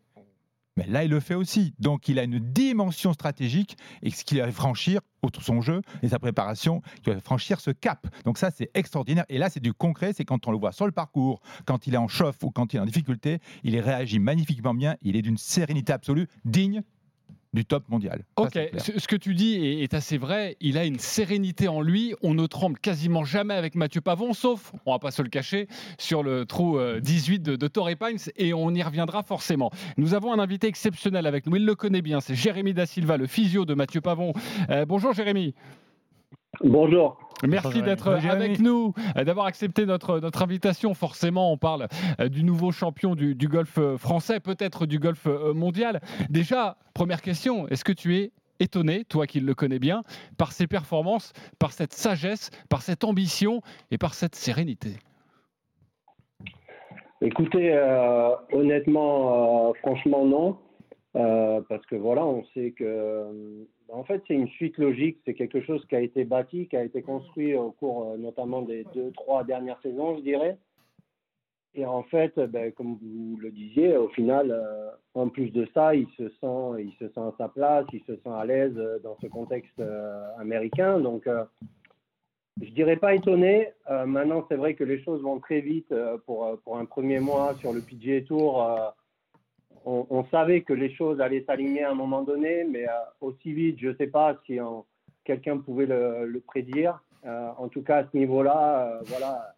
[0.76, 1.74] mais là, il le fait aussi.
[1.78, 6.08] Donc, il a une dimension stratégique et ce qu'il va franchir, outre son jeu et
[6.08, 8.06] sa préparation, il va franchir ce cap.
[8.24, 9.26] Donc, ça, c'est extraordinaire.
[9.28, 10.12] Et là, c'est du concret.
[10.14, 12.72] C'est quand on le voit sur le parcours, quand il est en chauffe ou quand
[12.72, 14.96] il est en difficulté, il réagit magnifiquement bien.
[15.02, 16.82] Il est d'une sérénité absolue, digne
[17.52, 18.24] du top mondial.
[18.36, 20.56] Ok, ce, que tu dis est, est assez vrai.
[20.60, 22.14] Il a une sérénité en lui.
[22.22, 25.68] On ne tremble quasiment jamais avec Mathieu Pavon, sauf, on va pas se le cacher,
[25.98, 29.70] sur le trou euh, 18 de, de Torrey Pines, et on y reviendra forcément.
[29.96, 31.56] Nous avons un invité exceptionnel avec nous.
[31.56, 32.20] Il le connaît bien.
[32.20, 34.32] C'est Jérémy Da Silva, le physio de Mathieu Pavon.
[34.70, 35.54] Euh, bonjour Jérémy.
[36.62, 37.18] Bonjour.
[37.42, 40.94] Merci d'être avec nous, euh, d'avoir accepté notre, notre invitation.
[40.94, 41.88] Forcément, on parle
[42.20, 46.00] euh, du nouveau champion du, du golf euh, français, peut-être du golf mondial.
[46.30, 50.02] Déjà, première question, est-ce que tu es étonné, toi qui le connais bien,
[50.38, 54.96] par ses performances, par cette sagesse, par cette ambition et par cette sérénité?
[57.24, 60.58] Écoutez, euh, honnêtement, euh, franchement, non.
[61.14, 65.18] Euh, parce que voilà, on sait que, euh, en fait, c'est une suite logique.
[65.24, 68.62] C'est quelque chose qui a été bâti, qui a été construit au cours euh, notamment
[68.62, 70.56] des deux, trois dernières saisons, je dirais.
[71.74, 75.94] Et en fait, ben, comme vous le disiez, au final, euh, en plus de ça,
[75.94, 79.16] il se sent, il se sent à sa place, il se sent à l'aise dans
[79.20, 80.98] ce contexte euh, américain.
[81.00, 81.28] Donc,
[82.60, 83.68] je dirais pas étonné.
[83.88, 85.94] Maintenant, c'est vrai que les choses vont très vite
[86.26, 88.94] pour, pour un premier mois sur le PGA Tour.
[89.84, 93.78] On, savait que les choses allaient s'aligner à un moment donné, mais euh, aussi vite,
[93.78, 94.58] je ne sais pas si
[95.24, 97.02] quelqu'un pouvait le, prédire.
[97.24, 99.54] Euh, en tout cas, à ce niveau-là, euh, voilà,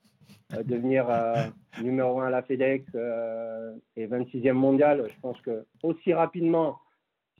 [0.64, 1.06] devenir
[1.82, 2.84] numéro un à la FedEx
[3.96, 6.78] et 26e mondial, je pense que aussi rapidement,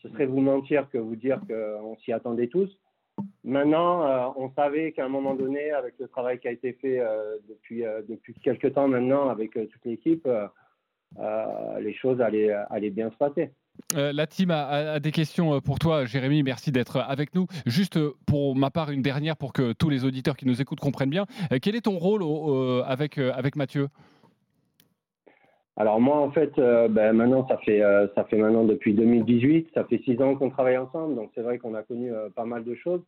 [0.02, 2.70] ce serait vous mentir que vous dire qu'on s'y attendait tous.
[3.44, 7.00] Maintenant, on savait qu'à un moment donné, avec le travail qui a été fait
[7.48, 10.28] depuis, euh, depuis quelques temps maintenant avec toute l'équipe,
[11.80, 13.50] les choses allaient, allaient bien se passer.
[13.96, 16.42] Euh, la team a, des questions euh, pour toi, Jérémy.
[16.42, 17.46] Merci d'être avec nous.
[17.66, 20.80] Juste euh, pour ma part, une dernière pour que tous les auditeurs qui nous écoutent
[20.80, 21.26] comprennent bien.
[21.52, 22.22] Euh, quel est ton rôle
[22.86, 23.88] avec, euh, avec Mathieu?
[25.76, 29.70] Alors moi, en fait, euh, ben, maintenant, ça fait, euh, ça fait maintenant depuis 2018,
[29.74, 32.44] ça fait six ans qu'on travaille ensemble, donc c'est vrai qu'on a connu euh, pas
[32.44, 33.02] mal de choses.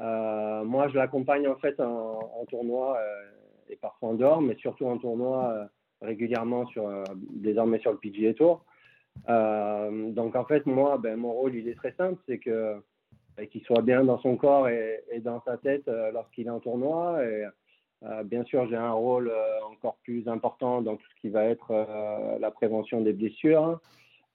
[0.00, 3.24] Euh, moi, je l'accompagne en fait en, en tournoi euh,
[3.68, 5.64] et parfois en dehors, mais surtout en tournoi euh,
[6.02, 8.64] régulièrement sur, euh, désormais sur le PGA Tour.
[9.28, 12.76] Euh, donc en fait, moi, ben, mon rôle, il est très simple, c'est que
[13.36, 16.60] ben, qu'il soit bien dans son corps et, dans sa tête euh, lorsqu'il est en
[16.60, 17.24] tournoi.
[17.24, 17.44] Et,
[18.26, 19.32] bien sûr, j'ai un rôle
[19.72, 23.80] encore plus important dans tout ce qui va être la prévention des blessures,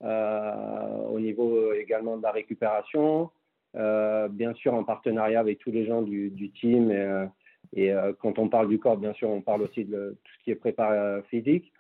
[0.02, 3.30] au niveau également de la récupération,
[3.74, 6.92] bien sûr en partenariat avec tous les gens du, team.
[7.76, 10.44] Et, euh, quand on parle du corps, bien sûr, on parle aussi de tout ce
[10.44, 11.72] qui est euh, physique.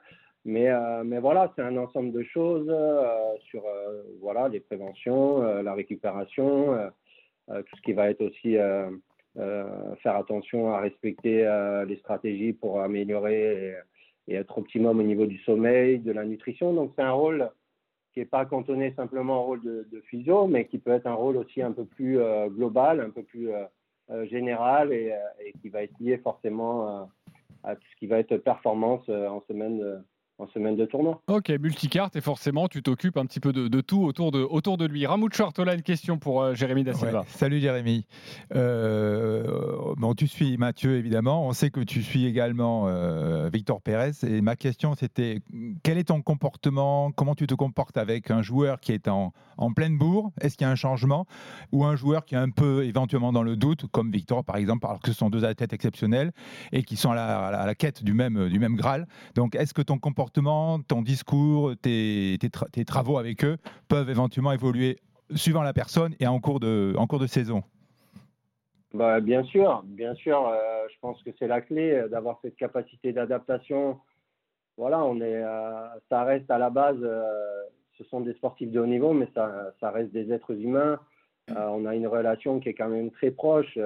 [0.45, 3.63] Mais, euh, mais voilà, c'est un ensemble de choses euh, sur
[4.19, 6.91] voilà, les préventions, la récupération,
[7.47, 8.58] tout ce qui va être aussi
[9.36, 11.47] faire attention à respecter
[11.88, 13.75] les stratégies pour améliorer
[14.27, 16.73] et, être optimum au niveau du sommeil, de la nutrition.
[16.73, 17.49] Donc c'est un rôle
[18.13, 21.13] qui n'est pas cantonné simplement au rôle de, de physio, mais qui peut être un
[21.13, 23.49] rôle aussi un peu plus global, un peu plus
[24.09, 27.03] euh, général et, euh, et qui va être lié forcément euh,
[27.63, 30.03] à tout ce qui va être performance en semaine
[30.39, 31.22] en semaine de tournoi.
[31.28, 34.78] Ok, multicarte et forcément tu t'occupes un petit peu de, de tout autour de, autour
[34.78, 35.06] de lui.
[35.06, 37.19] Ramoud Shortola, une question pour euh, Jérémy Da Silva.
[37.22, 38.06] Ouais, Salut Jérémy.
[38.56, 41.48] Euh, bon, tu suis Mathieu évidemment.
[41.48, 44.12] On sait que tu suis également euh, Victor Pérez.
[44.28, 45.39] Et ma question c'était
[45.84, 47.12] quel est ton comportement?
[47.12, 50.32] Comment tu te comportes avec un joueur qui est en, en pleine bourre?
[50.41, 51.26] Est-ce qu'il y a un changement?
[51.72, 54.86] Ou un joueur qui est un peu éventuellement dans le doute, comme Victor par exemple,
[54.88, 56.32] alors que ce sont deux athlètes exceptionnels
[56.72, 59.08] et qui sont à la, à la- à la quête du même, du même Graal.
[59.36, 63.57] Donc est-ce que ton comportement, ton discours, tes, tes tra- tes travaux avec eux
[63.88, 64.99] peuvent éventuellement évoluer
[65.36, 66.93] suivant la personne et en cours de,
[67.27, 67.63] saison
[68.93, 70.47] Bah, bien sûr, bien sûr.
[70.47, 73.99] euh, je pense que c'est la clé euh, d'avoir cette capacité d'adaptation.
[74.77, 76.99] Voilà, on est, euh, ça reste à la base,
[77.97, 80.99] ce sont des sportifs de haut niveau, mais ça, reste des êtres humains.
[81.55, 83.77] On a une relation qui est quand même très proche.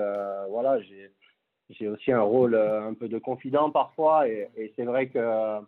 [0.49, 5.59] Voilà, j'ai, aussi un rôle un peu de confident parfois, et, c'est vrai que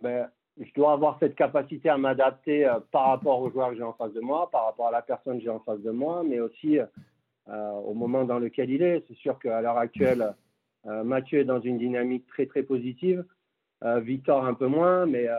[0.00, 3.82] ben, je dois avoir cette capacité à m'adapter euh, par rapport au joueur que j'ai
[3.82, 6.22] en face de moi, par rapport à la personne que j'ai en face de moi,
[6.24, 9.04] mais aussi euh, au moment dans lequel il est.
[9.08, 10.34] C'est sûr qu'à l'heure actuelle,
[10.86, 13.24] euh, Mathieu est dans une dynamique très très positive,
[13.84, 15.34] euh, Victor un peu moins, mais, euh,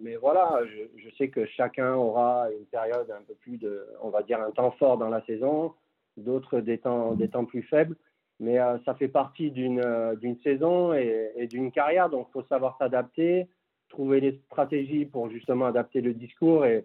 [0.00, 0.60] mais voilà,
[0.96, 4.50] je, sais que chacun aura une période un peu plus de, on va dire, un
[4.50, 5.74] temps fort dans la saison,
[6.16, 7.96] d'autres des temps, des temps plus faibles.
[8.40, 12.32] Mais euh, ça fait partie d'une euh, d'une saison et, et d'une carrière, donc il
[12.32, 13.48] faut savoir s'adapter,
[13.88, 16.84] trouver les stratégies pour justement adapter le discours et,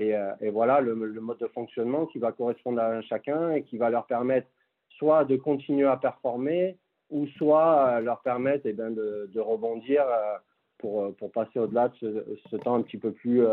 [0.00, 3.78] euh, et voilà le, le mode de fonctionnement qui va correspondre à chacun et qui
[3.78, 4.48] va leur permettre
[4.90, 6.78] soit de continuer à performer
[7.10, 10.36] ou soit euh, leur permettre eh ben, de, rebondir euh,
[10.78, 13.44] pour, pour passer au-delà de ce, temps un petit peu plus,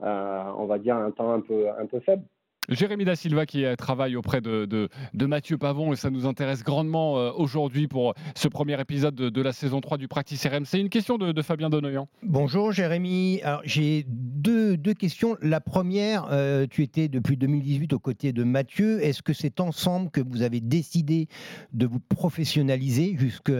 [0.00, 2.24] on va dire, un temps un peu, un peu faible.
[2.68, 6.62] Jérémy Da Silva qui euh, travaille auprès de, de- Mathieu Pavon et ça nous intéresse
[6.62, 10.78] grandement euh, aujourd'hui pour ce premier épisode de, la saison 3 du Practice RMC.
[10.78, 12.08] Une question de, Fabien Donoyan.
[12.22, 13.40] Bonjour Jérémy.
[13.64, 15.36] J'ai deux, deux questions.
[15.42, 19.02] La première, euh, tu étais depuis 2018 aux côtés de Mathieu.
[19.02, 21.28] Est-ce que c'est ensemble que vous avez décidé
[21.72, 23.52] de vous professionnaliser jusque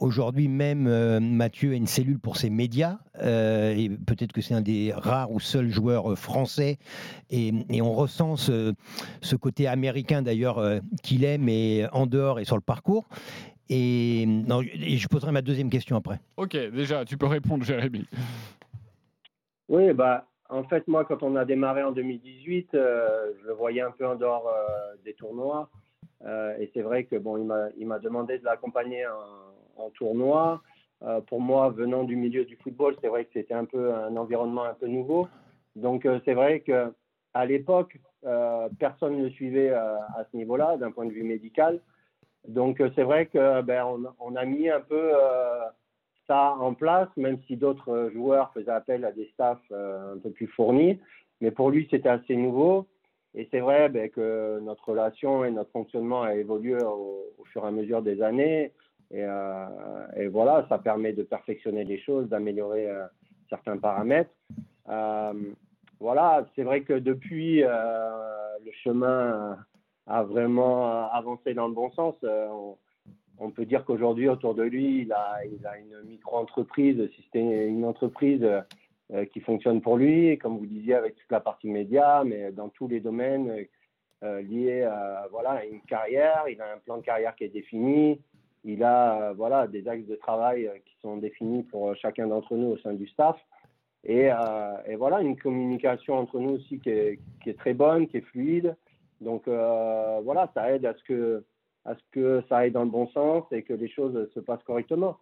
[0.00, 4.54] Aujourd'hui même, euh, Mathieu a une cellule pour ses médias euh, et peut-être que c'est
[4.54, 6.78] un des rares ou seuls joueurs euh, français
[7.30, 8.74] et, et on ressent ce,
[9.22, 10.62] ce côté américain d'ailleurs
[11.02, 13.08] qu'il aime et en dehors et sur le parcours.
[13.70, 16.20] Et, non, et je poserai ma deuxième question après.
[16.36, 18.06] Ok, déjà, tu peux répondre, Jérémy.
[19.68, 23.82] Oui, bah, en fait, moi, quand on a démarré en 2018, euh, je le voyais
[23.82, 25.68] un peu en dehors euh, des tournois.
[26.24, 29.12] Euh, et c'est vrai que bon, il m'a, il m'a demandé de l'accompagner en,
[29.78, 30.60] en tournoi.
[31.02, 34.16] Euh, pour moi, venant du milieu du football, c'est vrai que c'était un peu un
[34.16, 35.28] environnement un peu nouveau.
[35.76, 36.92] Donc, euh, c'est vrai que
[37.34, 41.80] à l'époque, euh, personne ne suivait à ce niveau-là, d'un point de vue médical.
[42.48, 43.84] Donc, c'est vrai que ben,
[44.36, 45.12] a mis un peu
[46.26, 50.46] ça en place, même si d'autres joueurs faisaient appel à des staffs un peu plus
[50.46, 50.98] fournis.
[51.40, 52.86] Mais pour lui, c'était assez nouveau.
[53.34, 57.68] Et c'est vrai ben, que notre relation et notre fonctionnement a évolué au fur et
[57.68, 58.72] à mesure des années.
[59.10, 59.66] Et, euh,
[60.16, 63.06] et voilà, ça permet de perfectionner les choses, d'améliorer euh,
[63.48, 64.30] certains paramètres.
[64.88, 65.32] Euh,
[65.98, 69.58] voilà, c'est vrai que depuis, le chemin
[70.06, 72.14] a vraiment avancé dans le bon sens.
[73.40, 77.66] On, peut dire qu'aujourd'hui, autour de lui, il a, il a une micro-entreprise, si c'était
[77.66, 78.46] une entreprise
[79.32, 82.86] qui fonctionne pour lui, comme vous disiez, avec toute la partie média, mais dans tous
[82.86, 83.66] les domaines
[84.22, 84.88] liés
[85.32, 86.44] voilà, à une carrière.
[86.48, 88.20] Il a un plan de carrière qui est défini.
[88.64, 92.54] Il a euh, voilà, des axes de travail euh, qui sont définis pour chacun d'entre
[92.56, 93.36] nous au sein du staff.
[94.04, 97.18] Et, euh, voilà, une communication entre nous aussi qui est,
[97.58, 98.76] très bonne, qui est fluide.
[99.20, 101.44] Donc euh, voilà, ça aide à ce, que,
[101.84, 104.62] à ce que ça aille dans le bon sens et que les choses se passent
[104.62, 105.18] correctement.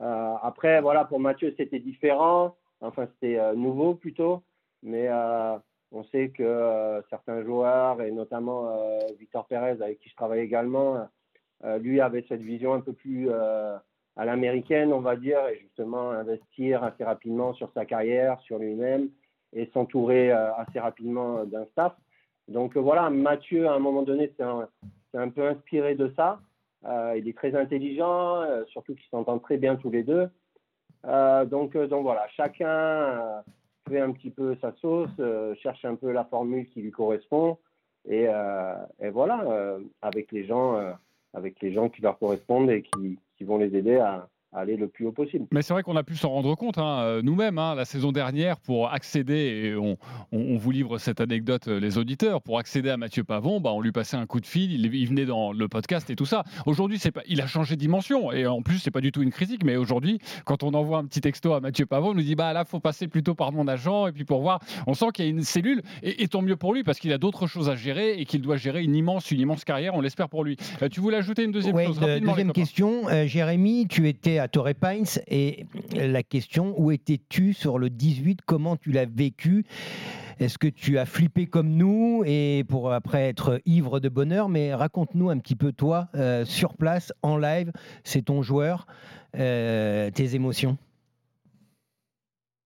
[0.00, 2.56] Euh, après, voilà, pour Mathieu, c'était différent.
[2.80, 4.42] Enfin, c'était euh, nouveau plutôt.
[4.82, 5.56] Mais euh,
[5.92, 10.40] on sait que euh, certains joueurs, et notamment euh, Victor Pérez, avec qui je travaille
[10.40, 11.04] également, euh,
[11.80, 13.76] lui avait cette vision un peu plus euh,
[14.16, 19.10] à l'américaine, on va dire, et justement investir assez rapidement sur sa carrière, sur lui-même,
[19.52, 21.94] et s'entourer euh, assez rapidement d'un staff.
[22.48, 26.40] Donc euh, voilà, Mathieu, à un moment donné, c'est un, peu inspiré de ça.
[26.86, 30.28] Euh, il est très intelligent, euh, surtout qu'ils s'entendent très bien tous les deux.
[31.04, 33.40] Euh, donc, euh, voilà, chacun euh,
[33.88, 37.58] fait un petit peu sa sauce, euh, cherche un peu la formule qui lui correspond,
[38.08, 38.74] et, euh,
[39.12, 40.92] voilà, euh, avec les gens, euh,
[41.32, 44.88] avec les gens qui leur correspondent et qui, qui vont les aider à, aller le
[44.88, 45.46] plus haut possible.
[45.52, 48.12] Mais c'est vrai qu'on a pu s'en rendre compte hein, euh, nous-mêmes hein, la saison
[48.12, 49.96] dernière pour accéder, et on,
[50.32, 53.70] on- on vous livre cette anecdote, euh, les auditeurs, pour accéder à Mathieu Pavon, bah,
[53.72, 56.24] on lui passait un coup de fil, il, il venait dans le podcast et tout
[56.26, 56.44] ça.
[56.64, 59.22] Aujourd'hui, c'est pas, il a changé de dimension et en plus, c'est pas du tout
[59.22, 62.22] une critique, mais aujourd'hui, quand on envoie un petit texto à Mathieu Pavon, on nous
[62.22, 64.60] dit bah là, faut passer plutôt par mon agent et puis pour voir.
[64.86, 67.12] On sent qu'il y a une cellule et, et tant mieux pour lui parce qu'il
[67.12, 69.94] a d'autres choses à gérer et qu'il doit gérer une immense, une immense carrière.
[69.94, 70.56] On l'espère pour lui.
[70.82, 74.35] Euh, tu voulais ajouter une deuxième Ouais, chose rapidement, deuxième question, Euh, Jérémy, tu étais
[74.38, 79.64] à Torrey Pines et la question où étais-tu sur le 18 Comment tu l'as vécu?
[80.38, 82.22] Est-ce que tu as flippé comme nous?
[82.26, 86.74] Et pour après être ivre de bonheur Mais raconte-nous un petit peu toi euh, sur
[86.74, 87.72] place en live,
[88.04, 88.86] c'est ton joueur,
[89.38, 90.76] euh, tes émotions.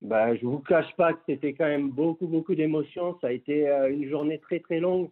[0.02, 3.16] Ben, je vous cache pas que c'était quand même beaucoup, beaucoup d'émotions.
[3.20, 5.10] Ça a été euh, une journée très, très longue.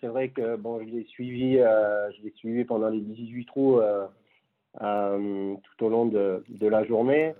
[0.00, 3.78] C'est vrai que bon, je l'ai suivi, je l'ai suivi pendant les 18 trous
[4.78, 7.34] tout au long de, de la journée.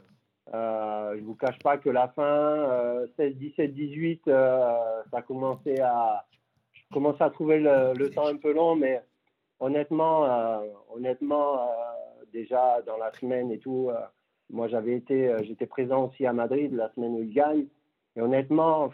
[0.54, 5.22] Euh, je vous cache pas que la fin, euh, 16, 17, 18, euh, ça a
[5.22, 6.24] commencé à,
[6.72, 9.02] je commençais à trouver le, le temps un peu long, mais
[9.60, 10.60] honnêtement, euh,
[10.94, 13.88] honnêtement, euh, déjà dans la semaine et tout.
[13.90, 14.00] euh,
[14.50, 17.66] moi, j'avais été, euh, j'étais présent aussi à Madrid la semaine où il gagne.
[18.16, 18.90] Et honnêtement,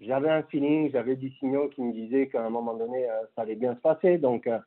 [0.00, 3.42] j'avais un feeling, j'avais des signaux qui me disaient qu'à un moment donné, euh, ça
[3.42, 4.18] allait bien se passer.
[4.18, 4.58] Donc, euh,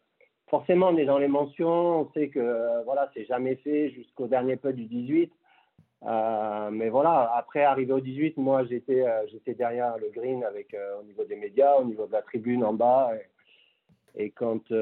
[0.47, 2.01] forcément, on est dans l'émotion.
[2.01, 5.32] On sait que euh, voilà, c'est jamais fait jusqu'au dernier putt du 18.
[6.06, 10.75] Euh, mais voilà, après arrivé au 18, moi j'étais euh, j'étais derrière le green avec
[10.99, 13.12] au niveau des médias, au niveau de la tribune en bas.
[14.15, 14.77] Et, quand ben,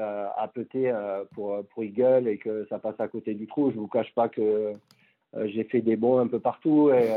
[0.00, 0.92] euh, a pété
[1.34, 4.28] pour, pour Eagle et que ça passe à côté du trou, je vous cache pas
[4.28, 4.72] que
[5.44, 7.10] j'ai fait des bons un peu partout et,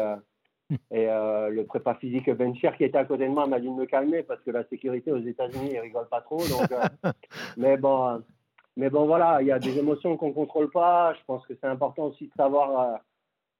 [0.91, 3.67] et euh, le prépa physique Ben Cher qui était à côté de moi m'a dit
[3.67, 6.37] de me calmer parce que la sécurité aux États-Unis ils rigolent pas trop.
[6.37, 7.11] Donc, euh,
[7.57, 8.17] mais bon, euh,
[8.77, 11.13] mais bon voilà, il y a des émotions qu'on contrôle pas.
[11.13, 12.97] Je pense que c'est important aussi de savoir euh,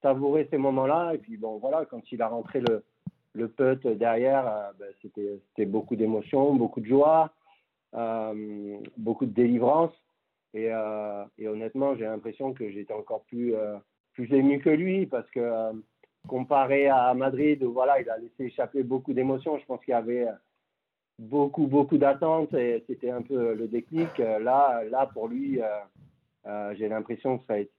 [0.02, 1.14] savourer ces moments-là.
[1.14, 2.84] Et puis bon voilà, quand il a rentré le
[3.34, 7.32] le putt derrière, ben, c'était c'était beaucoup d'émotions, beaucoup de joie
[8.98, 9.92] beaucoup de délivrance.
[10.54, 10.70] Et,
[11.38, 13.54] et honnêtement, j'ai l'impression que j'étais encore plus,
[14.14, 15.74] plus ému que lui parce que
[16.28, 19.96] comparé à Madrid, où voilà, il a laissé échapper beaucoup d'émotions, je pense qu'il y
[19.96, 20.28] avait
[21.20, 24.20] beaucoup, beaucoup d'attentes et c'était un peu le déclic.
[24.20, 25.66] Euh, Là, là pour lui, euh,
[26.48, 27.72] euh, j'ai l'impression que ça a, été,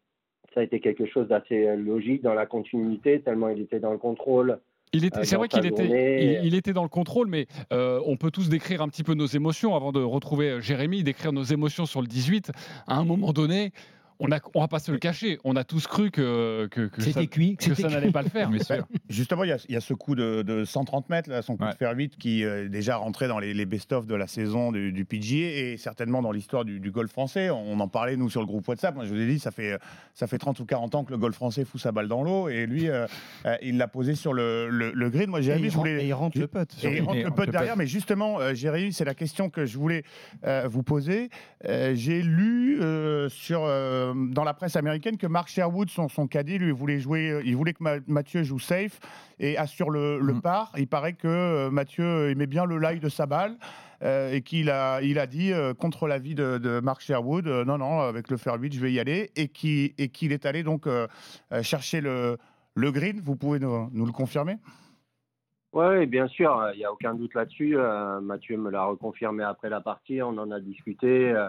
[0.54, 3.98] ça a été quelque chose d'assez logique dans la continuité, tellement il était dans le
[3.98, 4.60] contrôle.
[4.94, 8.00] Il était, euh, c'est vrai qu'il était, il, il était dans le contrôle, mais euh,
[8.04, 11.32] on peut tous décrire un petit peu nos émotions avant de retrouver euh, Jérémy, décrire
[11.32, 12.52] nos émotions sur le 18.
[12.86, 13.72] À un moment donné,
[14.22, 17.02] on a, on va pas se le cacher, on a tous cru que, que, que
[17.02, 18.50] C'était ça, cuit, que ça n'allait pas le faire.
[18.62, 18.86] Sûr.
[19.08, 21.56] Justement, il y, a- il y a ce coup de, de 130 mètres, là, son
[21.56, 21.72] coup Ouais.
[21.72, 24.72] de fer 8 qui euh, est déjà rentré dans les, les best-of de la saison
[24.72, 25.36] du, du PGA
[25.72, 27.50] et certainement dans l'histoire du, du golf français.
[27.50, 28.94] On en parlait, nous, sur le groupe WhatsApp.
[28.94, 29.78] Moi, je vous ai dit, ça fait,
[30.14, 32.48] ça fait 30 ou 40 ans que le golf français fout sa balle dans l'eau
[32.48, 33.06] et lui, euh,
[33.46, 35.28] euh, il l'a posé sur le, le, le green.
[35.30, 36.04] Moi, il je rentre- voulais.
[36.04, 36.68] et il rentre le putt.
[36.84, 39.66] Et il rentre Et le putt derrière, mais justement, euh, Jérémy, c'est la question que
[39.66, 40.04] je voulais
[40.46, 41.28] euh, vous poser.
[41.66, 43.62] Euh, J'ai lu euh, sur,
[44.12, 47.42] euh, dans la presse américaine que Mark Sherwood, son, son caddie, lui voulait jouer, euh,
[47.44, 49.00] il voulait que Ma- Mathieu joue safe
[49.40, 50.40] et assure le, le Mm.
[50.42, 50.72] par.
[50.78, 53.56] Il paraît que euh, Mathieu aimait bien le lie de sa balle.
[54.04, 57.64] euh, et qu'il a, il a dit euh, contre l'avis de, de Mark Sherwood, euh,
[57.64, 60.64] non, non, avec le 8, je vais y aller, et qui- et qu'il est allé
[60.64, 60.88] donc
[61.62, 62.36] chercher le,
[62.74, 63.20] le green.
[63.22, 64.56] Vous pouvez nous, nous le confirmer?
[65.72, 67.76] Oui, bien sûr, il n'y a aucun doute là-dessus.
[67.78, 71.30] Euh, Mathieu me l'a reconfirmé après la partie, on en a discuté.
[71.32, 71.48] Euh,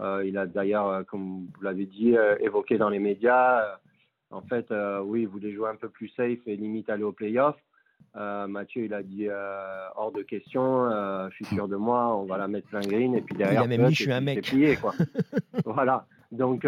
[0.00, 3.62] euh, il a d'ailleurs, comme vous l'avez dit, euh, évoqué dans les médias.
[4.30, 4.66] En fait,
[5.04, 7.56] oui, il voulait jouer un peu plus safe et limite aller au playoff.
[8.14, 9.28] Mathieu, il a dit
[9.96, 10.88] hors de question,
[11.28, 13.16] je suis sûr de moi, on va la mettre plein green.
[13.16, 14.44] Et puis derrière, a même dit, je suis un mec.
[14.44, 14.94] plié, quoi.
[15.64, 16.06] voilà.
[16.30, 16.64] Donc,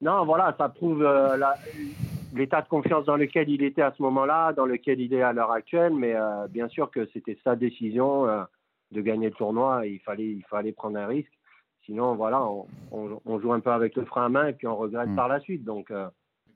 [0.00, 1.56] non, voilà, ça prouve la-
[2.34, 5.32] l'état de confiance dans lequel il était à ce moment-là, dans lequel il est à
[5.32, 5.94] l'heure actuelle.
[5.94, 8.42] Mais euh, bien sûr que c'était sa décision euh,
[8.92, 9.86] de gagner le tournoi.
[9.86, 11.32] Et il fallait, il fallait prendre un risque.
[11.84, 14.66] Sinon, voilà, on, on- on joue un peu avec le frein à main et puis
[14.66, 15.16] on regrette Mm.
[15.16, 15.64] par la suite.
[15.64, 16.08] Donc euh,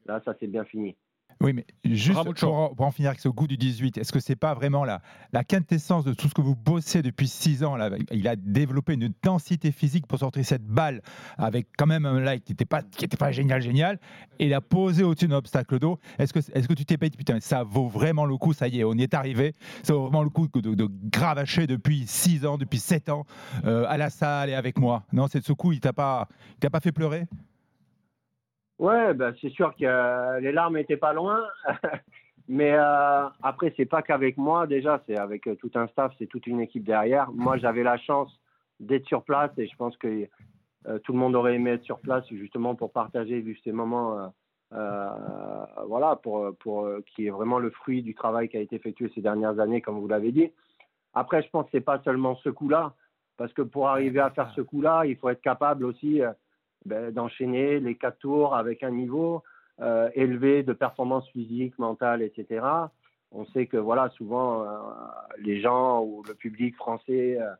[0.06, 0.94] là, ça c'est bien fini.
[1.42, 4.20] Oui, mais juste pour, en- pour en finir avec ce goût du 18, est-ce que
[4.20, 5.02] c'est pas vraiment la,
[5.32, 7.90] la quintessence de tout ce que vous bossez depuis 6 ans là?
[8.12, 11.02] Il a développé une densité physique pour sortir cette balle
[11.38, 13.98] avec quand même un light qui n'était pas, qui était pas génial, génial,
[14.38, 15.98] et l'a posé au-dessus d'un obstacle d'eau.
[16.18, 18.78] Est-ce que, est que tu t'es dit, putain, ça vaut vraiment le coup, ça y
[18.80, 19.52] est, on y est arrivé,
[19.82, 23.26] ça vaut vraiment le coup de, de gravacher depuis 6 ans, depuis 7 ans,
[23.64, 25.02] euh, à la salle et avec moi.
[25.12, 27.24] Non, c'est ce coup, il t'a pas, il t'a pas fait pleurer?
[28.82, 31.44] Ouais, ben, c'est sûr que euh, les larmes étaient pas loin.
[32.48, 36.26] Mais euh, après, c'est pas qu'avec moi déjà, c'est avec euh, tout un staff, c'est
[36.26, 37.30] toute une équipe derrière.
[37.30, 38.36] Moi, j'avais la chance
[38.80, 40.26] d'être sur place et je pense que
[40.88, 44.32] euh, tout le monde aurait aimé être sur place justement pour partager ces moments,
[44.72, 49.20] voilà, pour, pour qui est vraiment le fruit du travail qui a été effectué ces
[49.20, 50.50] dernières années, comme vous l'avez dit.
[51.14, 52.94] Après, je pense que c'est pas seulement ce coup-là,
[53.36, 56.20] parce que pour arriver à faire ce coup-là, il faut être capable aussi
[56.84, 59.42] ben, d'enchaîner les quatre tours avec un niveau
[59.80, 62.60] euh, élevé de performance physique, mentale, etc.
[63.34, 64.66] On sait que voilà, souvent euh,
[65.38, 67.54] les gens ou le public français euh,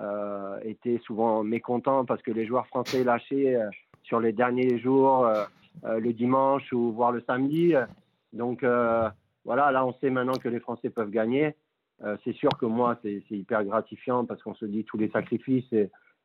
[0.00, 3.58] euh, étaient souvent mécontents parce que les joueurs français lâchaient
[4.04, 5.28] sur les derniers jours,
[5.84, 7.74] le dimanche ou voire le samedi.
[8.32, 8.64] Donc
[9.44, 11.56] voilà, là on sait maintenant que les Français peuvent gagner.
[12.24, 15.74] C'est sûr que moi c'est hyper gratifiant parce qu'on se dit tous les sacrifices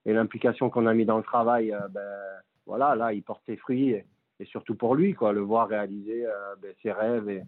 [0.05, 2.01] et l'implication qu'on a mis dans le travail, euh, ben,
[2.65, 4.05] voilà, là, il porte ses fruits et,
[4.45, 7.43] surtout pour lui, quoi, le voir réaliser euh, ben, ses rêves et,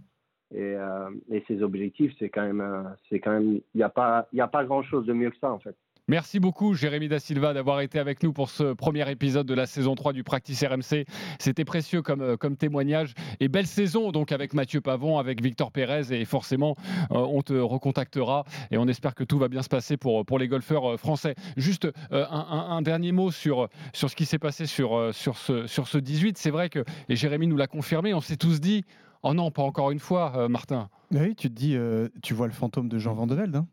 [0.54, 4.40] euh, et ses objectifs, c'est quand même, c'est quand même, il n'y a pas, il
[4.40, 5.76] a pas grand chose de mieux que ça en fait.
[6.08, 9.66] Merci beaucoup, Jérémy Da Silva, d'avoir été avec nous pour ce premier épisode de la
[9.66, 11.06] saison 3 du Practice RMC.
[11.40, 13.16] C'était précieux comme, euh, comme témoignage.
[13.40, 16.12] Et belle saison, donc, avec Mathieu Pavon, avec Victor Pérez.
[16.12, 16.76] Et forcément,
[17.10, 18.46] euh, on te recontactera.
[18.70, 21.34] Et on espère que tout va bien se passer pour, pour les golfeurs euh, français.
[21.58, 25.98] Juste un, dernier mot sur, sur ce qui s'est passé sur, sur, ce, sur ce
[25.98, 26.38] 18.
[26.38, 28.86] C'est vrai que, et Jérémy nous l'a confirmé, on s'est tous dit
[29.24, 30.88] Oh non, pas encore une fois, Martin.
[31.12, 31.76] Oui, tu te dis,
[32.22, 33.28] tu vois le fantôme de Jean Van.
[33.32, 33.66] Hein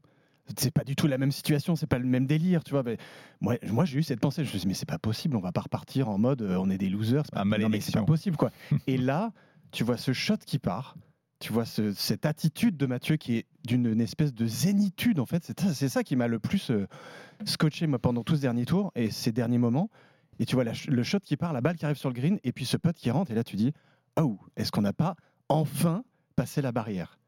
[0.59, 2.83] c'est pas du tout la même situation, c'est pas le même délire, tu vois.
[2.83, 2.99] Mais
[3.41, 5.41] moi, moi j'ai eu cette pensée, je me suis dit, mais c'est pas possible, on
[5.41, 7.81] va pas repartir en mode euh, on est des losers, c'est pas, Ah, non, mais
[7.81, 8.51] c'est pas possible, quoi.
[8.87, 9.33] Et là,
[9.71, 10.97] tu vois ce shot qui part,
[11.39, 15.27] tu vois ce- cette attitude de Mathieu qui est d'une une espèce de zénitude, en
[15.27, 15.45] fait.
[15.45, 16.87] C'est ça, c'est ça qui m'a le plus euh,
[17.45, 19.91] scotché, moi, pendant tout ce dernier tour et ces derniers moments.
[20.39, 22.39] Et tu vois la le shot qui part, la balle qui arrive sur le green,
[22.45, 23.73] et puis ce putt qui rentre, et là, tu dis,
[24.21, 25.15] oh, est-ce qu'on n'a pas
[25.49, 26.05] enfin
[26.37, 27.19] passé la barrière?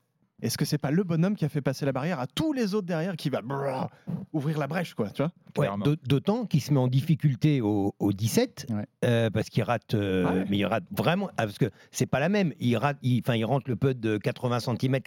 [0.42, 2.74] Est-ce que c'est pas le bonhomme qui a fait passer la barrière à tous les
[2.74, 3.88] autres derrière qui va brrr,
[4.32, 5.68] ouvrir la brèche, quoi, tu vois Ouais,
[6.04, 8.84] D'autant qu'il se met en difficulté au, au 17 Ouais.
[9.04, 10.44] euh, parce qu'il rate, euh, Ah ouais.
[10.50, 12.52] mais il rate vraiment ah, parce que c'est pas la même.
[12.58, 14.98] Il rate, il, enfin, il rentre le putt de 80 cm.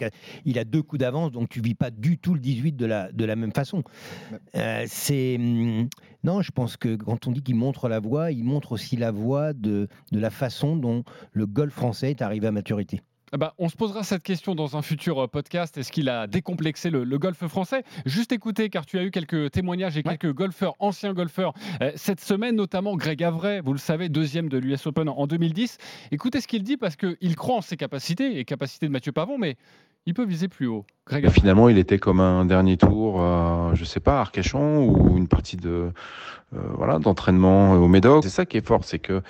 [0.46, 3.12] Il a deux coups d'avance, donc tu vis pas du tout le 18 de la
[3.12, 3.82] de la même façon.
[4.54, 5.88] Euh, c'est hum,
[6.24, 9.10] non, je pense que quand on dit qu'il montre la voie, il montre aussi la
[9.10, 13.02] voie de de la façon dont le golf français est arrivé à maturité.
[13.32, 15.76] Eh ben, on se posera cette question dans un futur euh, podcast.
[15.76, 17.82] Est-ce qu'il a décomplexé le, le golf français?
[18.06, 21.52] Juste écoutez, car tu as eu quelques témoignages et quelques golfeurs, anciens golfeurs,
[21.82, 25.76] euh, cette semaine, notamment Greg Avray, vous le savez, deuxième de l'US Open en 2010.
[26.10, 29.36] Écoutez ce qu'il dit parce qu'il croit en ses capacités et capacités de Mathieu Pavon,
[29.36, 29.56] mais
[30.06, 30.84] il peut viser plus haut.
[31.08, 35.16] Greg finalement, il était comme un dernier tour, euh, je sais pas, à Arcachon ou
[35.16, 35.90] une partie de
[36.54, 38.22] euh, voilà d'entraînement au Médoc.
[38.24, 39.22] C'est ça qui est fort, c'est que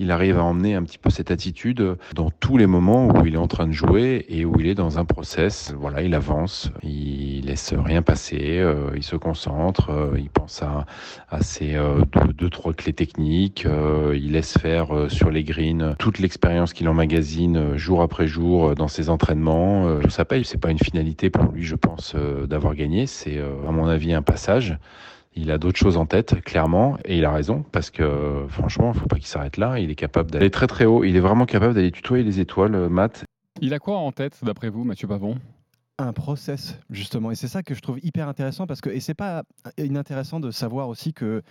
[0.00, 3.34] il arrive à emmener un petit peu cette attitude dans tous les moments où il
[3.34, 5.72] est en train de jouer et où il est dans un process.
[5.76, 10.84] Voilà, il avance, il laisse rien passer, euh, il se concentre, euh, il pense à,
[11.30, 15.44] à ses euh, deux, deux, trois clés techniques, euh, il laisse faire euh, sur les
[15.44, 19.86] greens toute l'expérience qu'il emmagasine euh, jour après jour euh, dans ses entraînements.
[20.14, 23.08] Ça paye, c'est pas une finalité pour lui, je pense, euh, d'avoir gagné.
[23.08, 24.78] C'est euh, à mon avis un passage.
[25.34, 29.00] Il a d'autres choses en tête, clairement, et il a raison, parce que franchement, il
[29.00, 29.80] faut pas qu'il s'arrête là.
[29.80, 31.02] Il est capable d'aller très très haut.
[31.02, 33.24] Il est vraiment capable d'aller tutoyer les étoiles, euh, Matt.
[33.60, 35.36] Il a quoi en tête, d'après vous, Mathieu Pavon?
[35.98, 39.14] Un process justement et c'est ça que je trouve hyper intéressant parce que et c'est
[39.14, 39.44] pas
[39.78, 41.42] inintéressant de savoir aussi que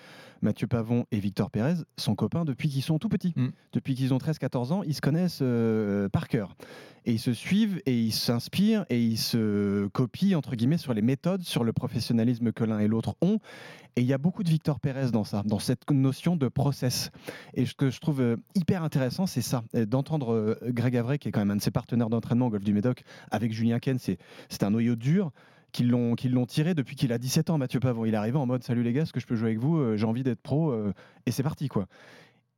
[0.41, 3.47] Mathieu Pavon et Victor Pérez sont copains depuis qu'ils sont tout petits Mm.
[3.71, 6.57] depuis qu'ils ont 13-14 ans ils se connaissent euh, par cœur
[7.05, 11.01] et ils se suivent et ils s'inspirent et ils se copient entre guillemets sur les
[11.01, 13.39] méthodes sur le professionnalisme que l'un et l'autre ont.
[13.95, 17.11] Et il y a beaucoup de Victor Pérez dans ça dans cette notion de process.
[17.53, 21.19] Et ce que je trouve euh, hyper intéressant c'est ça euh, d'entendre euh, Greg Avray
[21.19, 23.79] qui est quand même un de ses partenaires d'entraînement au golf du Médoc avec Julien
[23.79, 25.31] Ken c'est un noyau dur
[25.71, 28.05] qu'ils l'ont tiré depuis qu'il a 17 ans Mathieu Pavon.
[28.05, 29.97] Il est arrivé en mode salut les gars est-ce que je peux jouer avec vous
[29.97, 30.73] j'ai envie d'être pro
[31.25, 31.87] et c'est parti quoi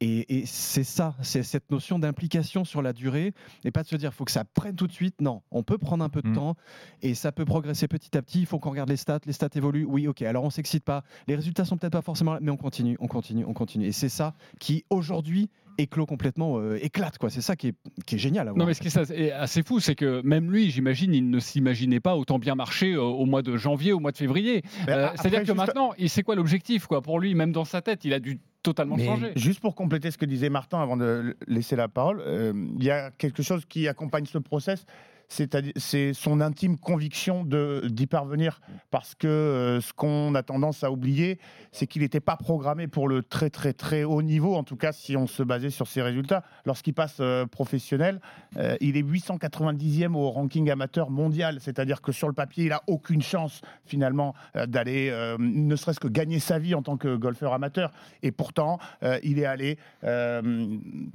[0.01, 3.33] et, et c'est ça, c'est cette notion d'implication sur la durée
[3.63, 5.21] et pas de se dire faut que ça prenne tout de suite.
[5.21, 6.33] Non, on peut prendre un peu de Mm.
[6.33, 6.55] temps
[7.01, 8.39] et ça peut progresser petit à petit.
[8.41, 9.85] Il faut qu'on regarde les stats, les stats évoluent.
[9.87, 11.03] Oui, ok, alors on s'excite pas.
[11.27, 13.85] Les résultats sont peut-être pas forcément là, mais on continue, on continue, on continue.
[13.87, 17.29] Et c'est ça qui aujourd'hui éclot complètement, euh, éclate quoi.
[17.29, 17.75] C'est ça qui est,
[18.05, 18.47] qui est génial.
[18.47, 21.39] à Non, mais ce qui est assez- fou, c'est que même lui, j'imagine, il ne
[21.39, 24.63] s'imaginait pas autant bien marcher euh, au mois de janvier, au mois de février.
[24.87, 28.05] Euh, C'est-à-dire que maintenant, il sait quoi l'objectif quoi Pour lui, même dans sa tête,
[28.05, 29.31] il a dû totalement Mais changer.
[29.35, 32.89] Juste pour compléter ce que disait Martin avant de laisser la parole, euh, il y
[32.89, 34.85] a quelque chose qui accompagne ce process.
[35.27, 38.61] C'est son intime conviction d'y parvenir.
[38.91, 41.39] Parce que euh, ce qu'on a tendance à oublier,
[41.71, 44.91] c'est qu'il n'était pas programmé pour le très très très haut niveau, en tout cas
[44.91, 46.43] si on se basait sur ses résultats.
[46.65, 48.21] Lorsqu'il passe euh, professionnel,
[48.57, 52.81] euh, il est 890e au ranking amateur mondial, c'est-à-dire que sur le papier, il n'a
[52.87, 54.33] aucune chance finalement
[54.67, 57.91] d'aller, ne serait-ce que gagner sa vie en tant que golfeur amateur.
[58.23, 58.79] Et pourtant,
[59.23, 59.77] il est allé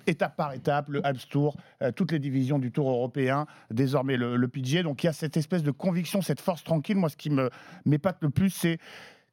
[0.06, 1.56] étape par étape, le Alps Tour,
[1.96, 4.82] toutes les divisions du Tour européen, désormais le, le PGA.
[4.82, 6.96] Donc il y a cette espèce de conviction, cette force tranquille.
[6.96, 7.50] Moi, ce qui me
[7.84, 8.78] m'épate le plus, c'est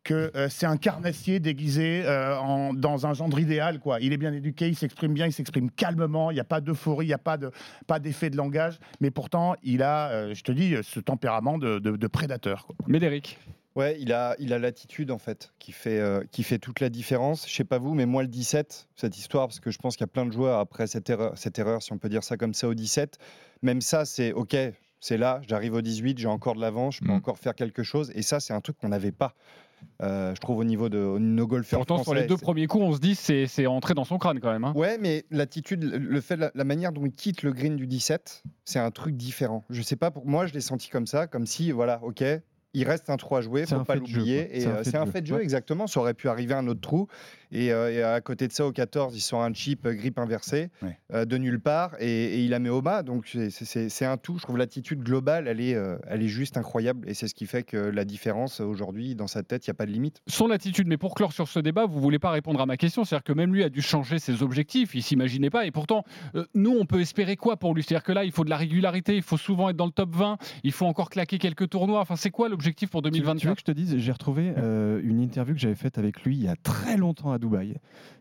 [0.04, 3.80] que euh, c'est un carnassier déguisé euh, dans un gendre idéal.
[3.80, 4.00] Quoi.
[4.00, 7.06] Il est bien éduqué, il s'exprime bien, il s'exprime calmement, il n'y a pas d'euphorie,
[7.08, 7.52] il n'y a pas de-
[7.88, 12.08] pas d'effet de langage, mais pourtant, il a, euh, je te dis, ce tempérament de,
[12.08, 12.68] prédateur.
[12.88, 13.38] Médéric.
[13.78, 16.90] Ouais, il a il a l'attitude en fait qui fait euh, qui fait toute la
[16.90, 17.48] différence.
[17.48, 20.02] Je sais pas vous, mais moi le 17, cette histoire parce que je pense qu'il
[20.04, 22.38] y a plein de joueurs après cette erreur, cette erreur si on peut dire ça
[22.38, 23.18] comme ça au 17,
[23.62, 24.56] même ça c'est OK,
[25.00, 27.18] c'est là, j'arrive au 18, j'ai encore de l'avance, je peux Mm.
[27.18, 29.36] encore faire quelque chose et ça c'est un truc qu'on n'avait pas.
[30.02, 32.94] euh, je trouve au niveau de nos golfeurs Pourtant, sur les deux premiers coups, on
[32.94, 34.64] se dit c'est c'est entré dans son crâne quand même.
[34.64, 34.74] hein.
[34.76, 37.86] Ouais, mais l'attitude, le- le fait, la, la manière dont il quitte le green du
[37.86, 39.64] 17, c'est un truc différent.
[39.70, 42.24] Je sais pas, pour moi, je l'ai senti comme ça, comme si, voilà, ok,
[42.78, 44.56] il reste un 3 à jouer, faut pas l'oublier.
[44.56, 45.36] Et C'est un euh, fait de jeu.
[45.36, 45.44] Ouais.
[45.44, 45.88] exactement.
[45.88, 47.08] Ça aurait pu arriver à un autre trou.
[47.52, 50.20] Et, euh, et à côté de ça, au 14, il sort un chip euh, grip
[50.20, 50.98] inversé Ouais.
[51.14, 53.04] euh, de nulle part et, et il la met au bas.
[53.04, 54.38] Donc c'est- un tout.
[54.38, 57.08] Je trouve l'attitude globale, elle est, euh, elle est juste incroyable.
[57.10, 59.76] Et c'est ce qui fait que la différence aujourd'hui, dans sa tête, il n'y a
[59.76, 60.22] pas de limite.
[60.28, 63.04] Son attitude, mais pour clore sur ce débat, vous voulez pas répondre à ma question,
[63.06, 66.04] c'est-à-dire que même lui a dû changer ses objectifs, il s'imaginait pas, et pourtant,
[66.36, 67.84] euh, nous, on peut espérer quoi pour lui?
[67.84, 70.16] C'est-à-dire que là, il faut de la régularité, il faut souvent être dans le top
[70.16, 73.20] 20, il faut encore claquer quelques tournois, enfin, c'est quoi l'objectif pour Tu veux- Tu
[73.22, 76.24] veux 2024 que je te dise, j'ai retrouvé euh, une interview que j'avais faite avec
[76.24, 77.76] lui il y a très longtemps à Dubaï.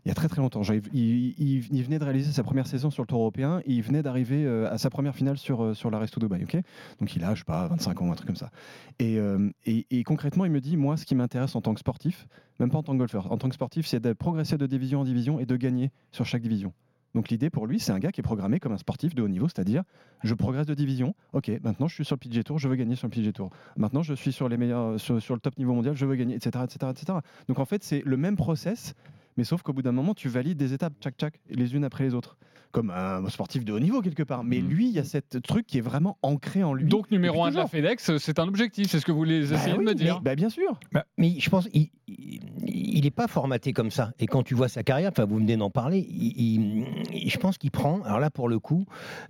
[0.04, 0.62] Il y a très très longtemps.
[0.62, 4.44] Il venait de réaliser sa première saison sur le Tour européen et il venait d'arriver
[4.44, 6.44] euh, à sa première finale sur, euh, sur la Resto Dubaï.
[6.44, 6.56] ok?
[7.00, 8.50] Donc il a, je sais pas, 25 ans, un truc comme ça.
[8.98, 11.80] Et, euh, et- et concrètement, il me dit Moi, ce qui m'intéresse en tant que
[11.80, 12.26] sportif,
[12.60, 15.00] même pas en tant que golfeur, en tant que sportif, c'est de progresser de division
[15.00, 16.72] en division et de gagner sur chaque division.
[17.16, 19.28] Donc l'idée pour lui, c'est un gars qui est programmé comme un sportif de haut
[19.28, 19.84] niveau, c'est-à-dire
[20.22, 21.14] je progresse de division.
[21.32, 23.48] Ok, maintenant je suis sur le PGA Tour, je veux gagner sur le PGA Tour.
[23.78, 26.62] Maintenant je suis sur les meilleurs, sur le top niveau mondial, je veux gagner, etc.,
[26.64, 27.18] etc., etc.
[27.48, 28.94] Donc en fait c'est le même process,
[29.38, 32.04] mais sauf qu'au bout d'un moment tu valides des étapes, tchac tchac, les unes après
[32.04, 32.36] les autres,
[32.77, 34.45] comme un sportif de haut niveau quelque part.
[34.45, 36.85] Mais lui, il y a cette truc qui est vraiment ancré en lui.
[36.85, 37.66] Donc, numéro 1 de la.
[37.66, 39.95] FedEx, c'est un objectif, c'est ce que vous voulez Bah essayer oui, de me mais-
[39.95, 40.20] dire.
[40.20, 40.79] Bah, bien sûr.
[41.16, 44.12] Mais je pense il n'est pas formaté comme ça.
[44.18, 47.57] Et quand tu vois sa carrière, enfin vous venez d'en parler, il- il- je pense
[47.57, 48.85] qu'il prend, alors là pour le coup,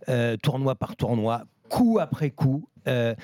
[0.08, 2.68] euh, tournoi par tournoi, coup après coup.
[2.88, 3.14] Euh,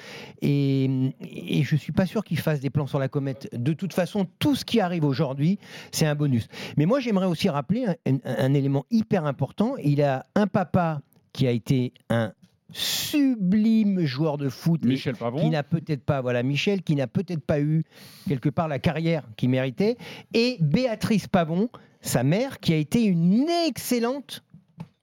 [0.41, 0.85] et,
[1.21, 3.49] et je suis pas sûr qu'il fasse des plans sur la comète.
[3.55, 5.59] De toute façon, tout ce qui arrive aujourd'hui,
[5.91, 6.49] c'est un bonus.
[6.77, 9.75] Mais moi, j'aimerais aussi rappeler un, un- un élément hyper important.
[9.83, 11.01] Il a un papa
[11.33, 12.33] qui a été un
[12.75, 14.85] sublime joueur de foot.
[14.85, 15.39] Michel Pavon.
[15.41, 17.85] Qui n'a peut-être pas, voilà, Michel, qui n'a peut-être pas eu
[18.29, 19.97] quelque part la carrière qu'il méritait.
[20.35, 21.69] Et Béatrice Pavon,
[22.01, 24.43] sa mère, qui a été une excellente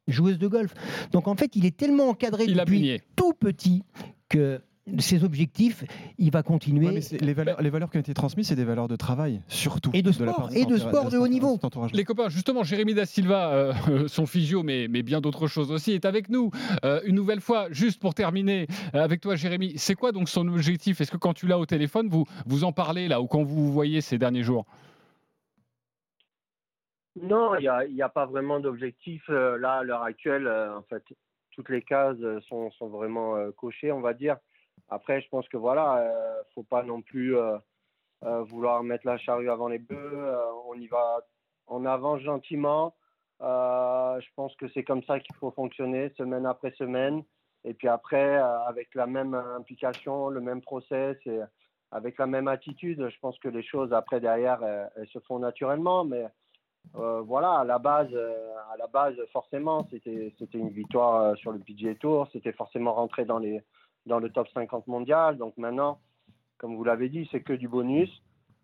[0.07, 0.73] joueuse de golf.
[1.11, 2.79] Donc en fait, il est tellement encadré Il depuis
[3.15, 3.83] tout petit
[4.29, 4.61] que
[4.97, 5.83] ses objectifs,
[6.17, 6.87] il va continuer.
[6.87, 8.95] Ouais, mais c'est- les, valeurs, les valeurs qui ont été transmises, c'est des valeurs de
[8.95, 9.91] travail, surtout.
[9.93, 11.59] Et de la sport, part et de sport de haut niveau.
[11.93, 13.73] Les copains, justement, Jérémy Da Silva, euh,
[14.07, 16.49] son physio, mais, mais bien d'autres choses aussi, est avec nous.
[16.85, 18.65] Euh, une nouvelle fois, juste pour terminer
[18.95, 21.01] euh, avec toi, Jérémy, c'est quoi donc son objectif?
[21.01, 23.65] Est-ce que quand tu l'as au téléphone, vous, vous en parlez là, ou quand vous
[23.65, 24.65] vous voyez ces derniers jours?
[27.21, 29.23] Non, il n'y a, il y a pas vraiment d'objectif.
[29.29, 31.03] euh, là, à l'heure actuelle, euh, en fait,
[31.59, 34.37] toutes les cases euh, sont, vraiment euh, cochées, on va dire.
[34.87, 37.57] Après, je pense que voilà, euh, faut pas non plus euh,
[38.21, 40.37] vouloir mettre la charrue avant les bœufs.
[40.67, 41.19] on y va
[41.67, 42.95] en avant gentiment.
[43.41, 47.23] Je pense que c'est comme ça qu'il faut fonctionner, semaine après semaine.
[47.65, 51.41] Et puis après, avec la même implication, le même process et
[51.91, 55.39] avec la même attitude, je pense que les choses après derrière, euh, elles se font
[55.39, 56.05] naturellement.
[56.05, 56.25] Mais
[56.95, 61.51] euh, voilà, à la base, euh, à la base, forcément, c'était une victoire euh, sur
[61.51, 63.61] le PGA Tour, c'était forcément rentré dans les
[64.05, 65.37] dans le top 50 mondial.
[65.37, 65.99] Donc maintenant,
[66.57, 68.09] comme vous l'avez dit, c'est que du bonus.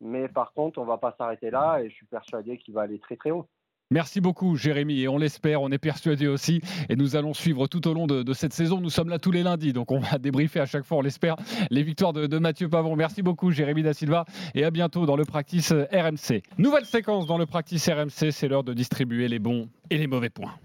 [0.01, 2.99] Mais par contre, on va pas s'arrêter là et je suis persuadé qu'il va aller
[2.99, 3.47] très très haut.
[3.91, 6.59] Merci beaucoup, Jérémy, et on l'espère, on est persuadé aussi,
[6.89, 8.81] et nous allons suivre tout au long de, cette saison.
[8.81, 11.35] Nous sommes là tous les lundis, donc on va débriefer à chaque fois, on l'espère,
[11.69, 12.95] les victoires de, Mathieu Pavon.
[12.95, 14.25] Merci beaucoup, Jérémy Da Silva,
[14.55, 16.41] et à bientôt dans le practice RMC.
[16.57, 20.31] Nouvelle séquence dans le practice RMC, c'est l'heure de distribuer les bons et les mauvais
[20.31, 20.55] points.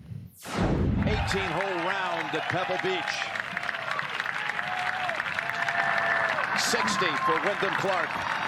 [1.04, 3.40] 18-hole round at Pebble Beach.
[6.58, 8.39] 60 for Wyndham Clark.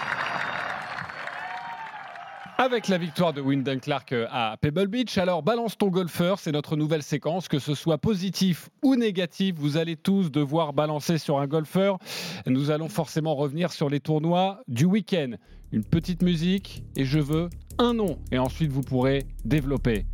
[2.64, 6.52] Avec la victoire de Wyndham Clark euh, à Pebble Beach, alors balance ton golfeur, c'est
[6.52, 11.40] notre nouvelle séquence, que ce soit positif ou négatif, vous allez tous devoir balancer sur
[11.40, 11.98] un golfeur.
[12.46, 15.32] Nous allons forcément revenir sur les tournois du week-end.
[15.72, 17.48] Une petite musique et je veux
[17.78, 20.06] un nom et ensuite vous pourrez développer.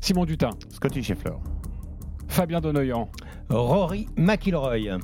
[0.00, 0.50] Simon Dutin.
[0.68, 1.34] Scotty Scheffler.
[2.28, 3.10] Fabien Donoyan.
[3.48, 4.96] Rory McIlroy.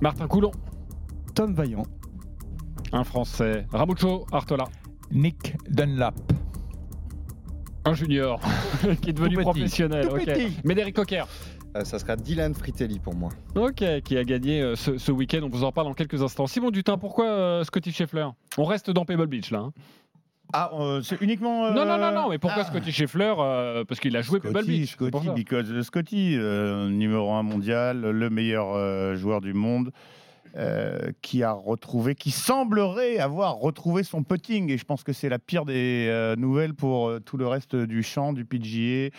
[0.00, 0.52] Martin Coulon.
[1.34, 1.82] Tom Vaillant.
[2.92, 3.66] Un Français.
[3.72, 4.68] Ramucho Artola.
[5.14, 6.14] Nick Dunlap.
[7.84, 8.40] Un junior
[9.02, 9.50] qui est devenu Tout petit.
[9.50, 10.08] professionnel.
[10.08, 10.24] Tout ok.
[10.24, 10.56] petit.
[10.64, 11.24] Médéric Coquer.
[11.76, 13.30] Euh, ça sera Dylan Fritelli pour moi.
[13.56, 15.40] Ok, qui a gagné euh, ce, ce week-end.
[15.42, 16.46] On vous en parle dans quelques instants.
[16.46, 18.26] Simon Dutin, pourquoi euh, Scotty Scheffler?
[18.58, 19.58] On reste dans Pebble Beach là.
[19.58, 19.72] hein.
[20.52, 21.72] Ah, euh, c'est uniquement.
[21.72, 22.38] Non, non, non, non, mais ah.
[22.38, 24.96] pourquoi Scotty Scheffler Euh, Parce qu'il a joué Pebble Scotty, Beach.
[24.98, 29.90] c'est pour Scotty, because Scotty, euh, numéro un mondial, le meilleur euh, joueur du monde,
[30.56, 34.70] euh, qui a retrouvé, qui semblerait avoir retrouvé son putting.
[34.70, 37.74] Et je pense que c'est la pire des euh, nouvelles pour euh, tout le reste
[37.74, 39.10] du champ, du PGA,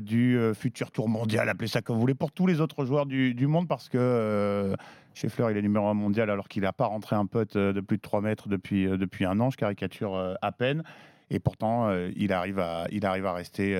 [0.00, 3.46] du futur tour mondial, appelez ça comme vous voulez, pour tous les autres joueurs du,
[3.48, 4.76] monde, parce que euh,
[5.14, 7.96] Scheffler, il est numéro un mondial alors qu'il n'a pas rentré un putt de plus
[7.96, 9.50] de 3 mètres depuis, depuis un an.
[9.50, 10.84] Je caricature à peine.
[11.30, 13.76] Et pourtant, il, arrive à, il arrive à rester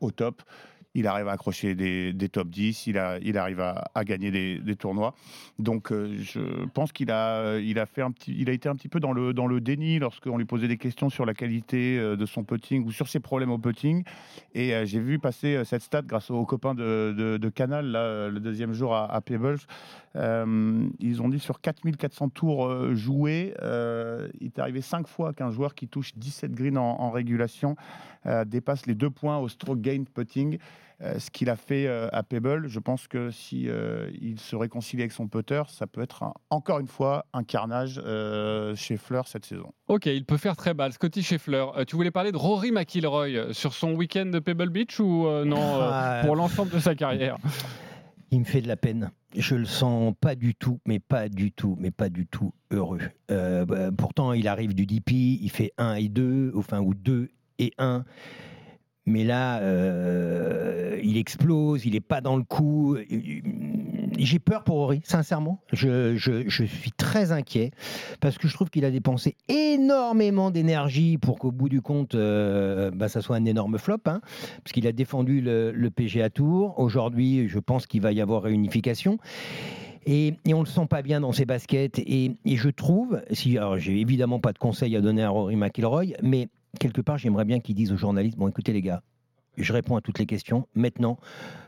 [0.00, 0.42] au top.
[0.94, 2.88] Il arrive à accrocher des, des top 10.
[2.88, 5.14] Il, a, il arrive à, à gagner des, des tournois.
[5.60, 6.40] Donc, euh, je
[6.74, 9.12] pense qu'il a, il a, fait un petit, il a été un petit peu dans
[9.12, 12.42] le, dans le déni lorsqu'on lui posait des questions sur la qualité euh, de son
[12.42, 14.02] putting ou sur ses problèmes au putting.
[14.54, 18.38] Et euh, j'ai vu passer cette stat grâce aux copains de, de- Canal, là, le
[18.40, 19.58] deuxième jour à, à Pebbles.
[20.14, 25.88] Ils ont dit sur 4400 tours joués, il est arrivé 5 fois qu'un joueur qui
[25.88, 27.76] touche 17 greens en, régulation
[28.46, 30.58] dépasse les deux points au stroke gain putting.
[31.02, 34.54] Euh, ce qu'il a fait euh, à Pebble, je pense que si euh, il se
[34.54, 38.98] réconcilie avec son putter, ça peut être un- encore une fois un carnage euh, chez
[38.98, 39.72] Fleur cette saison.
[39.88, 40.92] Ok, il peut faire très mal.
[40.92, 45.00] Scotty Scheffler, euh, tu voulais parler de Rory McIlroy sur son week-end de Pebble Beach
[45.00, 46.22] ou euh, non euh, Ah.
[46.26, 47.38] pour l'ensemble de sa carrière?
[48.30, 49.10] Il me fait de la peine.
[49.34, 53.00] Je le sens pas du tout, mais pas du tout, mais pas du tout heureux.
[53.30, 57.30] Euh, bah, pourtant, il arrive du DP, il fait 1 et 2, enfin, ou 2
[57.58, 58.04] et 1.
[59.06, 62.96] Mais là, euh, il explose, il n'est pas dans le coup.
[64.18, 65.60] J'ai peur pour Rory, sincèrement.
[65.72, 67.70] Je, je- je suis très inquiet
[68.20, 72.90] parce que je trouve qu'il a dépensé énormément d'énergie pour qu'au bout du compte, euh,
[72.90, 73.96] bah, ça soit un énorme flop.
[74.06, 74.20] hein,
[74.62, 76.78] parce qu'il a défendu le, le PGA Tour.
[76.78, 79.18] Aujourd'hui, je pense qu'il va y avoir réunification.
[80.06, 81.98] Et, et on le sent pas bien dans ses baskets.
[82.00, 85.56] Et, et je trouve, si, alors j'ai évidemment pas de conseils à donner à Rory
[85.56, 86.48] McIlroy, mais
[86.78, 89.02] quelque part, j'aimerais bien qu'ils disent aux journalistes bon, écoutez les gars,
[89.56, 90.66] je réponds à toutes les questions.
[90.74, 91.18] Maintenant,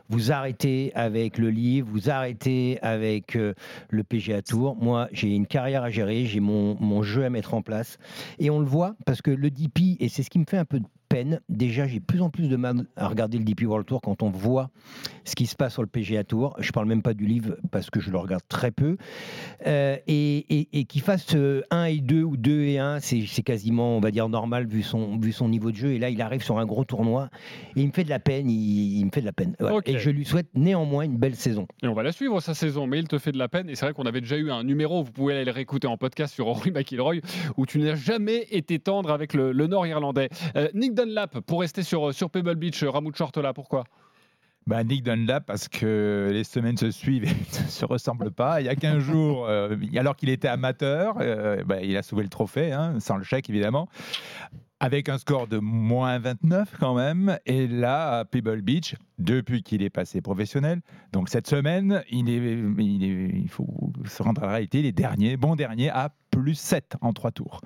[0.09, 3.53] vous arrêtez avec le livre, vous arrêtez avec euh,
[3.89, 4.75] le PGA Tour.
[4.75, 7.97] Moi, j'ai une carrière à gérer, j'ai mon, mon jeu à mettre en place.
[8.39, 10.65] Et on le voit parce que le DP, et c'est ce qui me fait un
[10.65, 10.79] peu
[11.13, 11.39] peine.
[11.47, 14.23] Déjà, j'ai de plus en plus de mal à regarder le DP World Tour quand
[14.23, 14.71] on voit
[15.25, 16.55] ce qui se passe sur le PGA Tour.
[16.57, 18.97] Je parle même pas du livre parce que je le regarde très peu.
[19.67, 23.43] Euh, et et, et qu'il fasse euh, 1 et 2 ou 2 et 1, c'est
[23.43, 25.91] quasiment, on va dire, normal vu son, vu son niveau de jeu.
[25.91, 27.29] Et là, il arrive sur un gros tournoi
[27.75, 28.49] et il me fait de la peine.
[28.49, 29.55] Il, il me fait de la peine.
[29.59, 29.81] Voilà.
[29.85, 31.67] Et je lui souhaite néanmoins une belle saison.
[31.83, 33.69] Et on va la suivre sa saison, mais il te fait de la peine.
[33.69, 35.97] Et c'est vrai qu'on avait déjà eu un numéro, vous pouvez aller le réécouter en
[35.97, 37.17] podcast sur Rory McIlroy,
[37.57, 40.29] où tu n'as jamais été tendre avec le, le Nord-Irlandais.
[40.55, 43.83] Euh, Nick Dunlap, pour rester sur, sur Pebble Beach, Ramoud Shortola, pourquoi?
[44.65, 47.27] Bah, Nick Dunlap, parce que les semaines se suivent et
[47.63, 48.61] ne se ressemblent pas.
[48.61, 52.23] Il y a 15 jours, euh, alors qu'il était amateur, euh, bah, il a sauvé
[52.23, 53.89] le trophée, hein, sans le chèque évidemment,
[54.79, 57.37] avec un score de moins 29 quand même.
[57.45, 62.37] Et là, à Pebble Beach, depuis qu'il est passé professionnel, donc cette semaine, il, est,
[62.79, 66.55] il, est- il faut se rendre à la réalité, les derniers, bon dernier, à plus
[66.55, 67.61] 7 en 3 tours.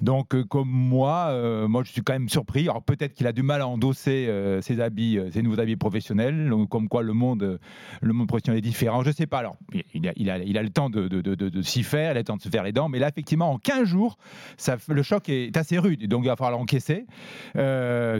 [0.00, 2.68] Donc, euh, comme moi, euh, moi, je suis quand même surpris.
[2.68, 6.52] Alors, peut-être qu'il a du mal à endosser euh, ses habits, ses nouveaux habits professionnels,
[6.70, 7.58] comme quoi le monde,
[8.00, 9.02] le monde professionnel est différent.
[9.02, 9.38] Je sais pas.
[9.38, 12.12] Alors, il- il a, il a, il a le temps de, de, de, s'y faire,
[12.12, 14.18] il a le temps de se faire les dents, mais là, effectivement, en 15 jours,
[14.56, 16.06] ça, le choc est assez rude.
[16.06, 17.06] Donc, il va falloir l'encaisser.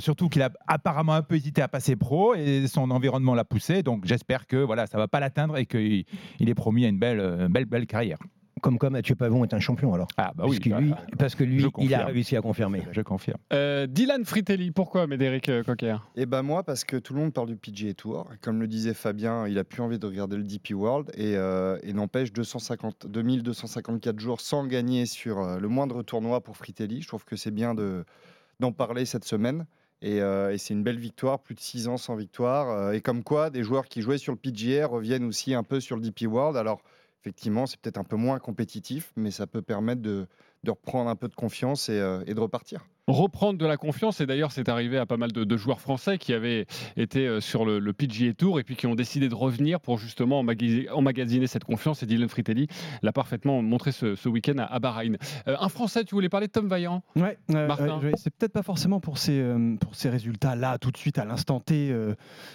[0.00, 3.82] Surtout qu'il a apparemment un peu hésité à passer pro et son environnement l'a poussé.
[3.82, 6.04] Donc, j'espère que voilà, ça va pas l'atteindre et qu'il
[6.40, 8.18] il est promis à une belle, euh, belle, belle carrière.
[8.60, 10.08] Comme quoi Mathieu Pavon est un champion alors.
[10.16, 10.58] Ah, bah oui.
[10.58, 12.82] Puisque lui- bah, parce que lui, il a réussi à confirmer.
[12.90, 13.38] Je confirme.
[13.52, 17.32] Euh, Dylan Fritelli, pourquoi Médéric euh, Coquer Et ben moi, parce que tout le monde
[17.32, 18.28] parle du PGA Tour.
[18.42, 21.78] Comme le disait Fabien, il a plus envie de regarder le DP World et, euh,
[21.84, 27.00] et n'empêche 250, 2254 jours sans gagner sur le moindre tournoi pour Fritelli.
[27.02, 28.04] Je trouve que c'est bien de,
[28.58, 29.66] d'en parler cette semaine.
[30.00, 32.70] Et, euh, et c'est une belle victoire, plus de 6 ans sans victoire.
[32.70, 35.80] Euh, et comme quoi, des joueurs qui jouaient sur le PGA reviennent aussi un peu
[35.80, 36.56] sur le DP World.
[36.56, 36.82] Alors,
[37.20, 40.26] effectivement, c'est peut-être un peu moins compétitif, mais ça peut permettre de,
[40.66, 42.86] reprendre un peu de confiance et, euh, et de repartir.
[43.08, 44.20] Reprendre de la confiance.
[44.20, 47.40] Et d'ailleurs, c'est arrivé à pas mal de, de joueurs français qui avaient été euh,
[47.40, 50.88] sur le, le PGA Tour et puis qui ont décidé de revenir pour justement emmagasi-
[50.90, 52.02] emmagasiner cette confiance.
[52.02, 52.68] Et Dylan Fritelli
[53.02, 55.16] l'a parfaitement montré ce, ce week-end à, à Bahreïn.
[55.48, 57.66] Euh, un Français, tu voulais parler de Tom Vaillant Ouais, euh,
[58.02, 61.18] ouais, c'est peut-être pas forcément pour ces, euh, pour ces résultats là, tout de suite,
[61.18, 61.94] à l'instant T,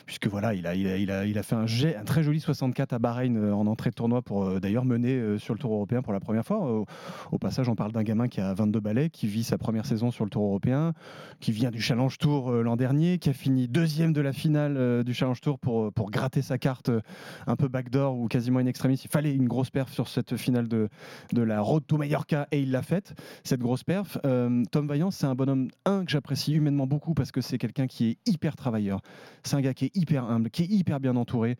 [0.05, 2.23] puisque voilà, il a, il, a, il, a, il a fait un, jet, un très
[2.23, 6.01] joli 64 à Bahreïn en entrée de tournoi pour d'ailleurs mener sur le Tour européen
[6.01, 6.57] pour la première fois.
[6.59, 6.85] Au,
[7.31, 10.11] au passage, on parle d'un gamin qui a 22 balais, qui vit sa première saison
[10.11, 10.93] sur le Tour européen,
[11.39, 14.75] qui vient du Challenge Tour euh, l'an dernier, qui a fini deuxième de la finale
[14.77, 17.01] euh, du Challenge Tour pour, pour gratter sa carte euh,
[17.47, 19.01] un peu backdoor ou quasiment in extremis.
[19.03, 20.89] Il fallait une grosse perf sur cette finale de,
[21.31, 23.13] de la Road to Mallorca et il l'a faite
[23.43, 24.17] cette grosse perf.
[24.25, 27.87] Euh, Tom Vaillant, c'est un bonhomme, un, que j'apprécie humainement beaucoup parce que c'est quelqu'un
[27.87, 29.01] qui est hyper travailleur.
[29.43, 31.57] C'est un gars qui est hyper humble, qui est hyper bien entouré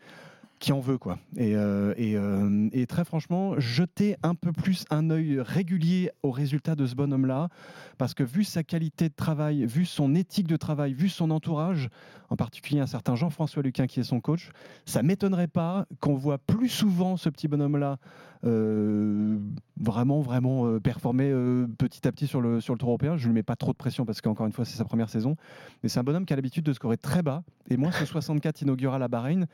[0.64, 1.20] qui en veut quoi.
[1.36, 6.76] Et, euh, euh, et très franchement, jeter un peu plus un œil régulier aux résultats
[6.76, 7.50] de ce bonhomme-là,
[7.98, 11.90] parce que vu sa qualité de travail, vu son éthique de travail, vu son entourage,
[12.30, 14.52] en particulier un certain Jean-François Luquin qui est son coach,
[14.86, 17.98] ça m'étonnerait pas qu'on voit plus souvent ce petit bonhomme-là
[18.44, 23.18] vraiment, vraiment euh, performer euh, petit à petit sur le, sur le Tour européen.
[23.18, 25.10] Je ne lui mets pas trop de pression parce qu'encore une fois, c'est sa première
[25.10, 25.36] saison.
[25.82, 27.44] Mais c'est un bonhomme qui a l'habitude de scorer très bas.
[27.70, 29.48] Et moi, ce 64 inaugural à Bahreïn,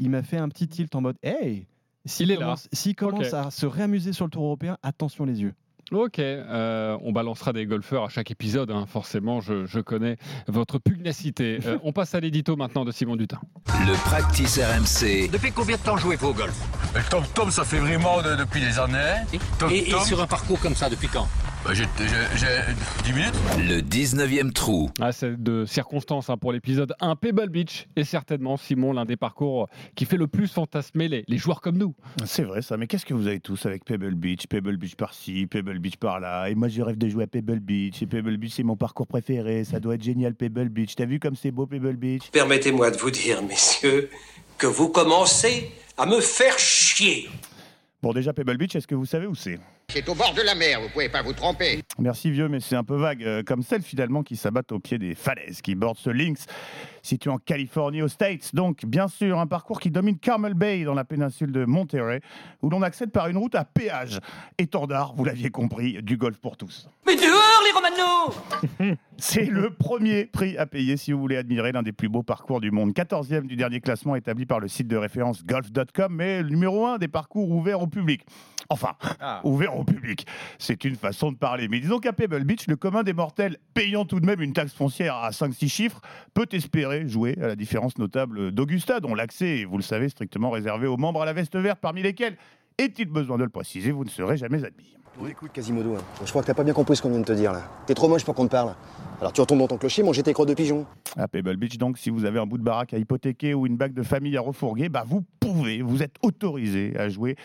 [0.00, 1.66] il m'a fait un petit tilt en mode Hey
[2.04, 2.40] S'il Il est là.
[2.40, 5.54] commence, commence à se réamuser sur le Tour européen, attention les yeux.
[5.92, 8.86] Ok, euh, on balancera des golfeurs à chaque épisode, hein.
[8.88, 10.16] forcément, je, je connais
[10.48, 11.58] votre pugnacité.
[11.66, 13.38] Euh, on passe à l'édito maintenant de Simon Dutin.
[13.86, 15.28] Le practice RMC.
[15.30, 16.54] Depuis combien de temps jouez-vous au golf?
[17.10, 19.22] Tom Tom, ça fait vraiment de- depuis des années.
[19.58, 21.28] Tom et, et Tom, sur un parcours comme ça, depuis quand?
[21.64, 22.46] Bah, j'ai j'ai- j'ai
[23.04, 23.34] 10 minutes.
[23.58, 24.90] Le 19e trou.
[25.00, 27.16] Ah, c'est de circonstances hein, pour l'épisode 1.
[27.16, 31.38] Pebble Beach est certainement, Simon, l'un des parcours qui fait le plus fantasmer les, les
[31.38, 31.94] joueurs comme nous.
[32.26, 34.46] C'est vrai ça, mais qu'est-ce que vous avez tous avec Pebble Beach?
[34.46, 36.48] Pebble Beach par-ci, Pebble Beach par-là.
[36.50, 38.02] Et moi je rêve de jouer à Pebble Beach.
[38.02, 39.64] Et Pebble Beach c'est mon parcours préféré.
[39.64, 40.94] Ça doit être génial Pebble Beach.
[40.96, 42.30] T'as vu comme c'est beau Pebble Beach?
[42.32, 44.10] Permettez-moi de vous dire, messieurs,
[44.58, 47.28] que vous commencez à me faire chier.
[48.04, 49.58] Bon déjà Pebble Beach, est-ce que vous savez où c'est?
[49.88, 51.80] C'est au bord de la mer, vous pouvez pas vous tromper.
[51.98, 54.98] Merci vieux, mais c'est un peu vague, euh, comme celles finalement qui s'abattent au pied
[54.98, 56.44] des falaises qui bordent ce Lynx,
[57.02, 58.54] situé en Californie aux States.
[58.54, 62.20] Donc bien sûr un parcours qui domine Carmel Bay dans la péninsule de Monterey,
[62.60, 64.20] où l'on accède par une route à péage.
[64.58, 66.90] Étendard, vous l'aviez compris, du golf pour tous.
[67.06, 71.82] Mais dehors, les Romano C'est le premier prix à payer si vous voulez admirer l'un
[71.82, 72.92] des plus beaux parcours du monde.
[72.92, 76.98] 14e du dernier classement établi par le site de référence golf.com, mais le numéro 1
[76.98, 78.22] des parcours ouverts au public.
[78.70, 78.94] Enfin,
[79.44, 80.26] ouvert au public.
[80.58, 81.68] C'est une façon de parler.
[81.68, 84.72] Mais disons qu'à Pebble Beach, le commun des mortels, payant tout de même une taxe
[84.72, 86.00] foncière à 5-6 chiffres,
[86.32, 90.50] peut espérer jouer à la différence notable d'Augusta, dont l'accès est, vous le savez, strictement
[90.50, 92.36] réservé aux membres à la veste verte, parmi lesquels,
[92.78, 94.96] est-il besoin de le préciser, vous ne serez jamais admis.
[95.16, 97.24] Bon, écoute, Quasimodo, hein, je crois que t'as pas bien compris ce qu'on vient de
[97.24, 97.62] te dire là.
[97.86, 98.74] T'es trop moche pour qu'on te parle.
[99.20, 100.86] Alors tu retournes dans ton clocher, manger tes crottes de pigeon.
[101.16, 103.76] À Pebble Beach, donc, si vous avez un bout de baraque à hypothéquer ou une
[103.76, 107.36] bague de famille à refourguer, bah, vous pouvez, vous êtes autorisé à jouer.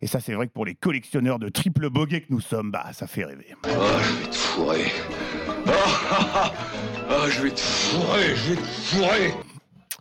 [0.00, 2.86] Et ça, c'est vrai que pour les collectionneurs de triple bogey que nous sommes, bah,
[2.92, 3.46] ça fait rêver.
[3.64, 3.68] Oh,
[4.00, 4.84] je vais te fourrer.
[5.48, 6.52] Oh, ah, ah,
[7.10, 9.34] oh, je vais te fourrer, je vais te fourrer.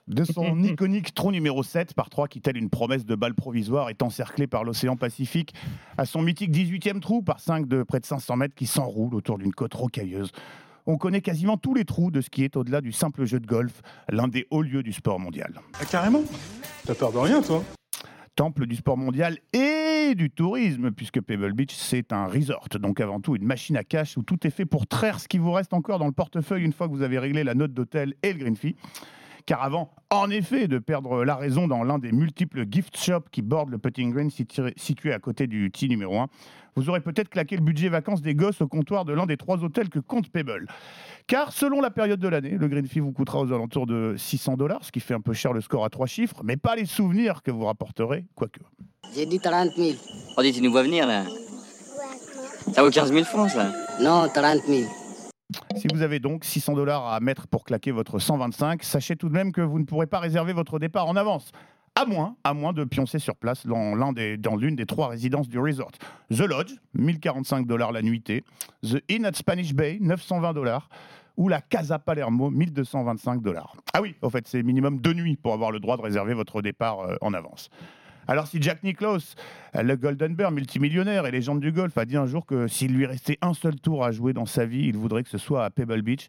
[0.08, 3.90] De son iconique trou numéro 7 par 3 qui, telle une promesse de balle provisoire,
[3.90, 5.54] est encerclé par l'océan Pacifique,
[5.98, 9.38] à son mythique 18e trou par 5 de près de 500 mètres qui s'enroule autour
[9.38, 10.32] d'une côte rocailleuse.
[10.86, 13.46] On connaît quasiment tous les trous de ce qui est au-delà du simple jeu de
[13.46, 15.60] golf, l'un des hauts lieux du sport mondial.
[15.82, 16.24] Ah, carrément
[16.86, 17.62] T'as peur de rien, toi
[18.38, 23.20] Temple du sport mondial et du tourisme, puisque Pebble Beach, c'est un resort, donc avant
[23.20, 25.74] tout une machine à cash où tout est fait pour traire ce qui vous reste
[25.74, 28.40] encore dans le portefeuille une fois que vous avez réglé la note d'hôtel et le
[28.40, 28.76] green fee.
[29.48, 33.42] Car avant, en effet, de perdre la raison dans l'un des multiples gift shops qui
[33.42, 36.28] bordent le putting green situ- situé à côté du tee numéro 1,
[36.76, 39.64] vous aurez peut-être claqué le budget vacances des gosses au comptoir de l'un des trois
[39.64, 40.68] hôtels que compte Pebble.
[41.28, 44.58] Car selon la période de l'année, le green fee vous coûtera aux alentours de 600
[44.58, 46.86] dollars, ce qui fait un peu cher le score à trois chiffres, mais pas les
[46.86, 48.60] souvenirs que vous rapporterez, quoique.
[49.16, 49.92] J'ai dit 30 000.
[50.38, 51.24] On dit, tu nous vois venir là
[52.74, 53.72] Ça vaut 15 000 francs ça
[54.02, 54.90] Non, 30 000.
[55.78, 59.34] Si vous avez donc 600 dollars à mettre pour claquer votre 125, sachez tout de
[59.34, 61.52] même que vous ne pourrez pas réserver votre départ en avance.
[61.96, 65.48] À moins, à moins de pioncer sur place dans l'un des- l'une des trois résidences
[65.48, 65.92] du resort.
[66.30, 68.44] The Lodge, 1045 dollars la nuitée.
[68.84, 70.90] The Inn at Spanish Bay, 920 dollars.
[71.38, 73.76] Ou la Casa Palermo, 1225 dollars.
[73.94, 76.62] Ah oui, au fait, c'est minimum deux nuits pour avoir le droit de réserver votre
[76.64, 77.70] départ euh, en avance.
[78.30, 79.36] Alors si Jack Nicklaus,
[79.76, 82.94] euh, le Golden Bear multimillionnaire et légende du golf, a dit un jour que s'il
[82.94, 85.64] lui restait un seul tour à jouer dans sa vie, il voudrait que ce soit
[85.64, 86.28] à Pebble Beach,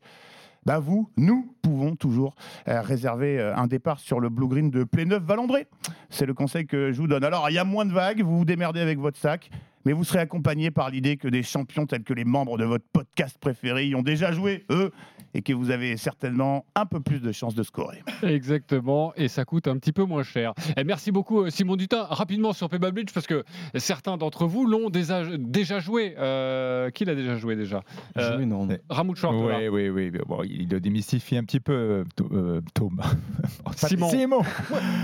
[0.64, 2.36] bah vous, nous pouvons toujours
[2.68, 5.66] euh, réserver euh, un départ sur le Blue Green de Pléneuf Valandré.
[6.08, 7.24] C'est le conseil que je vous donne.
[7.24, 9.50] Alors il y a moins de vagues, vous vous démerdez avec votre sac,
[9.84, 12.84] mais vous serez accompagné par l'idée que des champions tels que les membres de votre
[12.92, 14.90] podcast préféré y ont déjà joué, eux,
[15.34, 18.02] et que vous avez certainement un peu plus de chances de scorer.
[18.22, 20.54] Exactement, et ça coûte un petit peu moins cher.
[20.76, 22.04] Et merci beaucoup euh, Simon Dutin.
[22.08, 23.44] Rapidement sur Pebble Beach, parce que
[23.76, 26.14] certains d'entre vous l'ont déjà, déjà joué.
[26.18, 27.82] Euh, qui l'a déjà joué déjà?
[28.16, 28.66] Euh, Joué, non.
[29.68, 30.18] Oui, oui, oui.
[30.26, 33.00] Bon, il le démystifie un petit peu, euh, Tho- euh, Tom.
[33.76, 34.08] Simon.
[34.08, 34.40] Simon.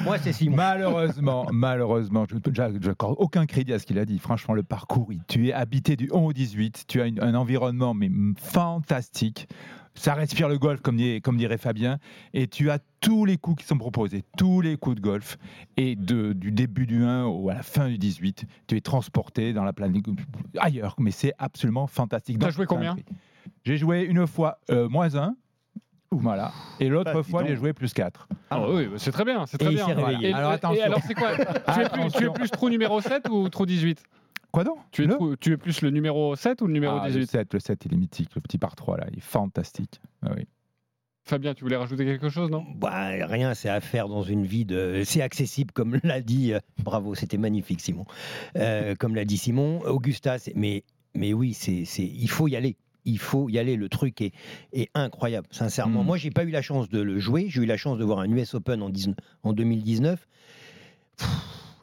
[0.04, 0.56] Moi, c'est Simon.
[0.56, 4.18] Malheureusement, malheureusement, je n'accorde aucun crédit à ce qu'il a dit.
[4.18, 7.94] Franchement, le parcours, tu es habité du 11 au 18, tu as une- un environnement
[7.94, 9.48] mais fantastique.
[9.96, 11.98] Ça respire le golf, comme, dit- comme dirait Fabien,
[12.32, 15.38] et tu as tous les coups qui sont proposés, tous les coups de golf,
[15.76, 19.52] et de, du début du 1 au- à la fin du 18, tu es transporté
[19.52, 20.02] dans la planète
[20.58, 22.38] ailleurs, mais c'est absolument fantastique.
[22.40, 22.96] T'as Donc, joué combien.
[23.64, 25.36] J'ai joué une fois euh, moins 1,
[26.10, 28.26] voilà, et l'autre Bah, fois, j'ai joué plus 4.
[28.50, 29.86] Ah oui, c'est très bien, c'est très bien.
[30.20, 30.80] Et- Alors, et- attention.
[30.80, 31.28] Et alors c'est quoi?
[31.36, 34.02] Tu es, plus, tu es plus trou numéro 7 ou trou 18
[34.54, 34.78] Quoi donc?
[34.92, 37.20] Tu es, Le- trou- tu es plus le numéro 7 ou le numéro Ah, 18
[37.20, 38.30] le 7, le 7, il est mythique.
[38.36, 40.00] Le petit par 3, là, il est fantastique.
[40.22, 40.46] Ah oui.
[41.24, 42.64] Fabien, tu voulais rajouter quelque chose, non?
[42.76, 45.02] Bah, rien, c'est à faire dans une vie de.
[45.04, 46.52] C'est accessible, comme l'a dit.
[46.52, 48.04] euh, Bravo, c'était magnifique, Simon.
[48.56, 50.84] Euh, comme l'a dit Simon, Augusta, mais,
[51.16, 52.76] mais oui, c'est, c'est, il faut y aller.
[53.06, 53.74] Il faut y aller.
[53.74, 54.32] Le truc est,
[54.72, 56.04] est incroyable, sincèrement.
[56.04, 56.06] Mm.
[56.06, 57.46] Moi, j'ai pas eu la chance de le jouer.
[57.48, 60.28] J'ai eu la chance de voir un US Open en, 19 en 2019.
[61.16, 61.28] Pff,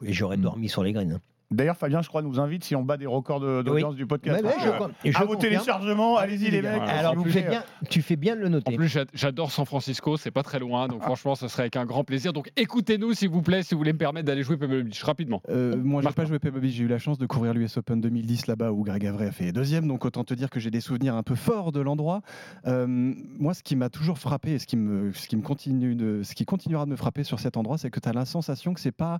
[0.04, 0.42] et j'aurais Mm.
[0.42, 1.12] dormi sur les graines.
[1.12, 1.20] hein.
[1.52, 4.42] D'ailleurs, Fabien, je crois, nous invite si on bat des records de- d'audience du podcast.
[4.42, 4.54] Ouais, ouais,
[5.02, 6.82] je et je à vos téléchargements, allez-y les mecs.
[6.86, 8.76] Alors, tu fais, bien, tu fais bien de le En noter.
[8.76, 11.84] plus, j'a- j'adore San Francisco, c'est pas très loin, donc franchement, ce serait avec un
[11.84, 12.32] grand plaisir.
[12.32, 15.42] Donc écoutez-nous, s'il vous plaît, si vous voulez me permettre d'aller jouer Pebble Beach rapidement.
[15.48, 18.00] Euh, moi, j'ai pas joué Pebble Beach, j'ai eu la chance de couvrir l'US Open
[18.00, 20.80] 2010 là-bas où Greg Avray a fait deuxième, donc autant te dire que j'ai des
[20.80, 22.22] souvenirs un peu forts de l'endroit.
[22.66, 25.94] Euh, moi, ce qui m'a toujours frappé et ce qui, me, ce, qui me continue
[25.94, 28.24] de, ce qui continuera de me frapper sur cet endroit, c'est que tu as la
[28.24, 29.18] sensation que c'est pas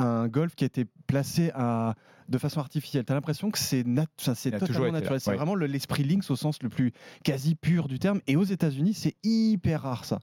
[0.00, 1.94] un golf qui a été placé à,
[2.28, 3.04] de façon artificielle.
[3.04, 5.20] Tu as l'impression que c'est nat- totalement naturel.
[5.20, 5.36] C'est ouais.
[5.36, 6.92] vraiment le- l'esprit Lynx au sens le plus
[7.24, 8.20] quasi pur du terme.
[8.26, 10.20] Et aux États-Unis, c'est hyper rare ça.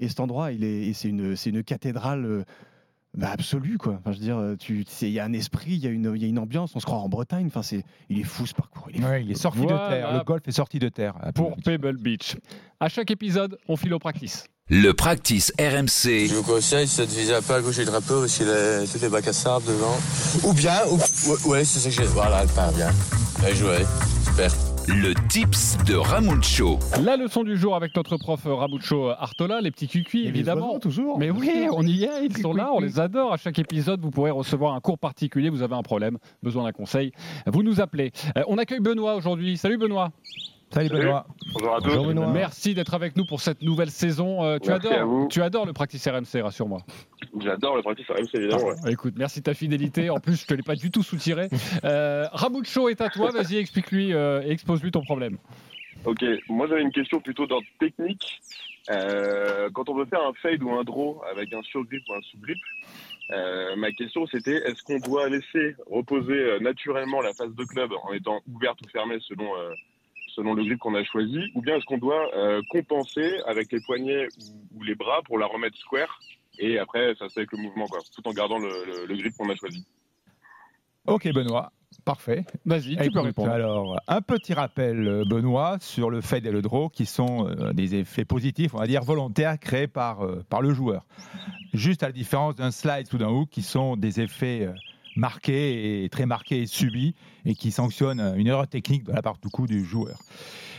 [0.00, 2.44] Et cet endroit, il est, et c'est une, c'est une cathédrale.
[3.18, 3.94] Bah, absolue quoi.
[4.00, 5.90] Enfin, je veux dire, euh, tu- c'est- il y a un esprit, il y, a
[5.90, 6.72] une- il y a une ambiance.
[6.74, 7.46] On se croit en Bretagne.
[7.48, 8.88] Enfin, c'est, il est fou ce parcours.
[8.94, 9.06] Il est.
[9.06, 9.84] Ouais, il est sorti Voilà.
[9.88, 10.12] de terre.
[10.14, 11.14] Le golf est sorti de terre.
[11.20, 12.34] à Pour Pebble Beach.
[12.34, 12.36] Beach.
[12.80, 14.46] À chaque épisode, on file au practice.
[14.70, 16.26] Le practice RMC.
[16.28, 18.86] Je vous conseille, c'est de viser un peu à gauche du drapeau, parce qu'il a
[18.86, 19.96] toutes les bacs à sable devant.
[20.44, 22.04] Ou bien, ou, ouais, ouais, c'est ça que j'ai.
[22.12, 22.90] Voilà, elle part bien.
[23.40, 23.78] Bien joué.
[24.26, 24.50] Super.
[24.90, 26.78] Le tips de Ramuncho.
[27.04, 30.78] La leçon du jour avec notre prof Rabucho Artola, les petits cucuis, évidemment.
[30.78, 31.18] toujours.
[31.18, 33.34] Mais oui, on y est, ils sont là, on les adore.
[33.34, 35.50] À chaque épisode, vous pourrez recevoir un cours particulier.
[35.50, 37.12] Vous avez un problème, besoin d'un conseil,
[37.46, 38.12] vous nous appelez.
[38.38, 39.58] Euh, on accueille Benoît aujourd'hui.
[39.58, 40.10] Salut Benoît.
[40.70, 41.26] Salut Benoît.
[41.54, 41.86] Bonjour à tous.
[41.88, 42.26] Bonjour, Benoît.
[42.32, 44.44] Merci d'être avec nous pour cette nouvelle saison.
[44.44, 45.28] Euh, tu, Merci à adores, vous.
[45.28, 46.78] tu adores le practice RMC, rassure-moi.
[47.40, 48.64] J'adore le practice RMC, évidemment.
[48.66, 48.74] ouais.
[48.84, 50.10] Ah, écoute, merci de ta fidélité.
[50.10, 51.48] En plus, je te l'ai pas du tout soutiré.
[51.84, 53.30] Euh, Ramucho est à toi.
[53.34, 55.38] Vas-y, explique-lui euh, et expose-lui ton problème.
[56.04, 58.40] Ok, moi j'avais une question plutôt d'ordre technique.
[58.90, 62.22] Euh, quand on veut faire un fade ou un draw avec un surgrip ou un
[62.30, 62.56] sous-grip,
[63.32, 67.90] euh, ma question c'était est-ce qu'on doit laisser reposer euh, naturellement la face de club
[68.04, 69.72] en étant ouverte ou fermée selon, euh,
[70.38, 73.80] selon le grip qu'on a choisi, ou bien est-ce qu'on doit euh, compenser avec les
[73.80, 74.28] poignets
[74.72, 76.20] ou, ou les bras pour la remettre square
[76.60, 79.16] et après ça se fait avec le mouvement quoi, tout en gardant le, le- le
[79.16, 79.84] grip qu'on a choisi.
[81.06, 81.72] Ok, Benoît.
[82.04, 82.44] Parfait.
[82.66, 83.50] Vas-y, tu peux répondre.
[83.50, 87.72] Alors, un petit rappel, euh, Benoît, sur le fade et le draw, qui sont euh,
[87.72, 91.04] des effets positifs, on va dire volontaires, créés par, euh, par le joueur.
[91.72, 94.72] Juste à la différence d'un slide ou d'un hook, qui sont des effets euh,
[95.18, 97.14] marqués et très marqués et subis,
[97.44, 100.18] et qui sanctionnent euh, une erreur technique de la part du du joueur.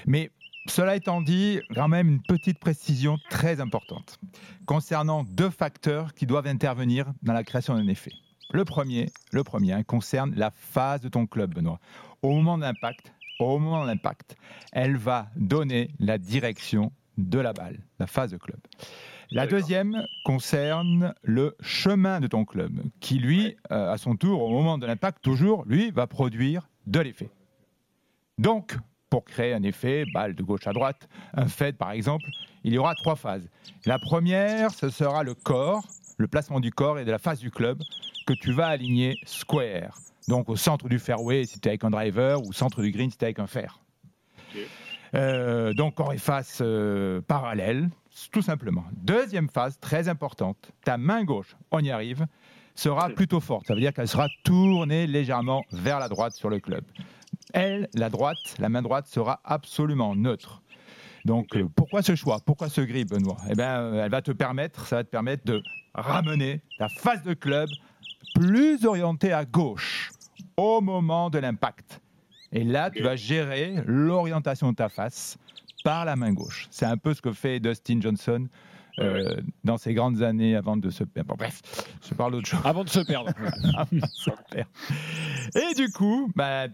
[0.08, 0.32] Mais
[0.68, 4.20] cela étant dit, quand même une petite précision très importante
[4.66, 8.12] concernant deux facteurs qui doivent intervenir dans la création d'un effet.
[8.52, 11.80] Le premier, le premier hein, concerne la phase de ton club, Benoît.
[12.22, 14.36] Au moment de l'impact, au moment de l'impact,
[14.72, 18.60] elle va donner la direction de la balle, la phase de club.
[19.32, 24.49] La deuxième concerne le chemin de ton club, qui lui, euh, à son tour, au
[24.49, 27.30] moment de l'impact, toujours, lui, va produire de l'effet.
[28.39, 28.75] Donc,
[29.09, 32.30] pour créer un effet, balle de gauche à droite, un fade par exemple,
[32.63, 33.47] il y aura trois phases.
[33.86, 35.84] La première, ce sera le corps,
[36.17, 37.82] le placement du corps et de la face du club
[38.25, 39.97] que tu vas aligner square.
[40.27, 42.91] Donc au centre du fairway si tu es avec un driver ou au centre du
[42.91, 43.80] green si tu es avec un fer.
[45.15, 47.89] Euh, donc corps et face euh, parallèles,
[48.32, 48.84] tout simplement.
[48.93, 52.26] Deuxième phase, très importante, ta main gauche, on y arrive,
[52.76, 53.67] sera plutôt forte.
[53.67, 56.84] Ça veut dire qu'elle sera tournée légèrement vers la droite sur le club.
[57.53, 60.61] Elle, la droite, la main droite sera absolument neutre.
[61.26, 62.39] Donc, euh, pourquoi ce choix?
[62.45, 63.38] Pourquoi ce grip, Benoît?
[63.49, 65.61] Eh bien, euh, elle va te permettre, ça va te permettre de
[65.93, 67.70] ramener ta face de club
[68.36, 70.11] plus orientée à gauche
[70.55, 72.01] au moment de l'impact.
[72.51, 75.38] Et là, tu vas gérer l'orientation de ta face
[75.84, 76.67] par la main gauche.
[76.71, 78.47] C'est un peu ce que fait Dustin Johnson
[78.99, 81.30] euh, dans ses grandes années avant de se perdre.
[81.30, 81.61] Bon, bref,
[82.07, 82.59] je parle d'autre chose.
[82.63, 83.32] Avant de se perdre.
[83.77, 84.69] Avant de se perdre.
[85.55, 86.67] Et du coup, bah,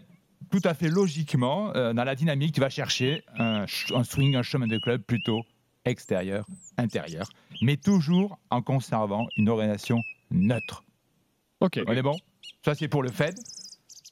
[0.50, 4.42] tout à fait logiquement, euh, dans la dynamique, tu vas chercher un, un swing, un
[4.42, 5.42] chemin de club plutôt
[5.84, 6.44] extérieur,
[6.78, 7.28] intérieur,
[7.62, 10.00] mais toujours en conservant une orientation
[10.30, 10.82] neutre.
[11.60, 11.80] Ok.
[11.86, 12.16] On est bon?
[12.64, 13.34] Ça, c'est pour le Fed.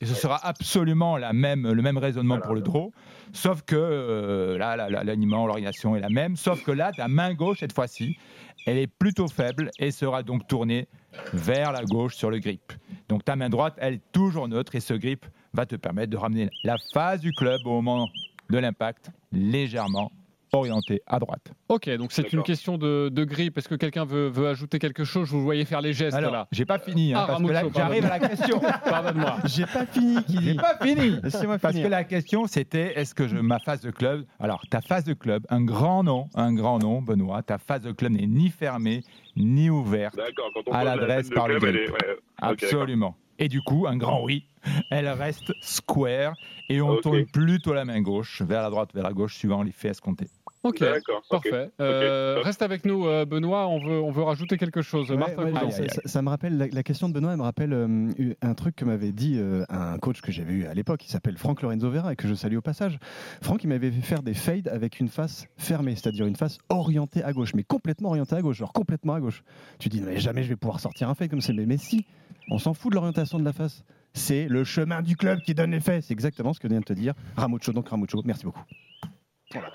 [0.05, 2.93] Et ce sera absolument la même, le même raisonnement pour le draw,
[3.33, 7.09] sauf que euh, là, la- la- l'aliment, l'orientation est la même, sauf que là, ta
[7.09, 8.19] main gauche, cette fois-ci,
[8.67, 10.89] elle est plutôt faible et sera donc tournée
[11.33, 12.71] vers la gauche sur le grip.
[13.09, 15.25] Donc ta main droite, elle est toujours neutre et ce grip
[15.55, 18.07] va te permettre de ramener la phase du club au moment
[18.51, 20.13] de l'impact légèrement
[20.55, 21.53] orientée à droite.
[21.69, 23.59] Ok, donc c'est une question de, de grip.
[23.59, 26.33] Est-ce que quelqu'un veut, veut ajouter quelque chose Je vous voyais faire les gestes Alors,
[26.33, 26.49] là.
[26.53, 28.61] j'ai pas fini, hein, Ah, parce que là, Ramucho, j'arrive à la question.
[28.85, 29.37] Pardonne-moi.
[29.45, 31.17] J'ai pas fini, qui J'ai pas fini.
[31.23, 31.87] Laissez-moi Parce finir.
[31.89, 34.25] que la question c'était est-ce que je, ma phase de club.
[34.41, 37.43] Alors, ta phase de club, un grand nom, un grand nom, Benoît.
[37.43, 39.03] Ta phase de club n'est ni fermée
[39.37, 42.17] ni ouverte D'accord, quand on à la l'adresse par le club, est- ouais.
[42.41, 43.17] Absolument.
[43.39, 44.47] Et du coup, un grand oui.
[44.91, 46.35] Elle reste square
[46.69, 49.89] et on tourne plutôt la main gauche vers la droite, vers la gauche, suivant l'effet
[49.89, 50.27] escompté.
[50.27, 50.85] Ok, D'accord, ok.
[51.31, 51.71] parfait.
[51.81, 53.69] Euh, reste avec nous, euh, Benoît.
[53.69, 55.11] On veut, on veut rajouter quelque chose.
[55.11, 55.71] Ouais, Martin ouais, Cousin.
[55.71, 58.11] ça, ça- ça me rappelle la, la question de Benoît, elle me rappelle euh,
[58.43, 61.37] un truc que m'avait dit euh, un coach que j'avais eu à l'époque, il s'appelle
[61.39, 62.99] Franck Lorenzo Vera et que je salue au passage.
[63.43, 67.23] Franck, il m'avait fait faire des fades avec une face fermée, c'est-à-dire une face orientée
[67.23, 69.43] à gauche, mais complètement orientée à gauche, genre complètement à gauche.
[69.79, 72.05] Tu dis mais jamais je vais pouvoir sortir un fade comme ça, mais, mais si,
[72.51, 73.85] on s'en fout de l'orientation de la face.
[74.17, 76.01] C'est le chemin du club qui donne l'effet.
[76.01, 77.73] C'est exactement ce que vient de te dire Ramucho.
[77.73, 78.63] Donc Ramucho, merci beaucoup.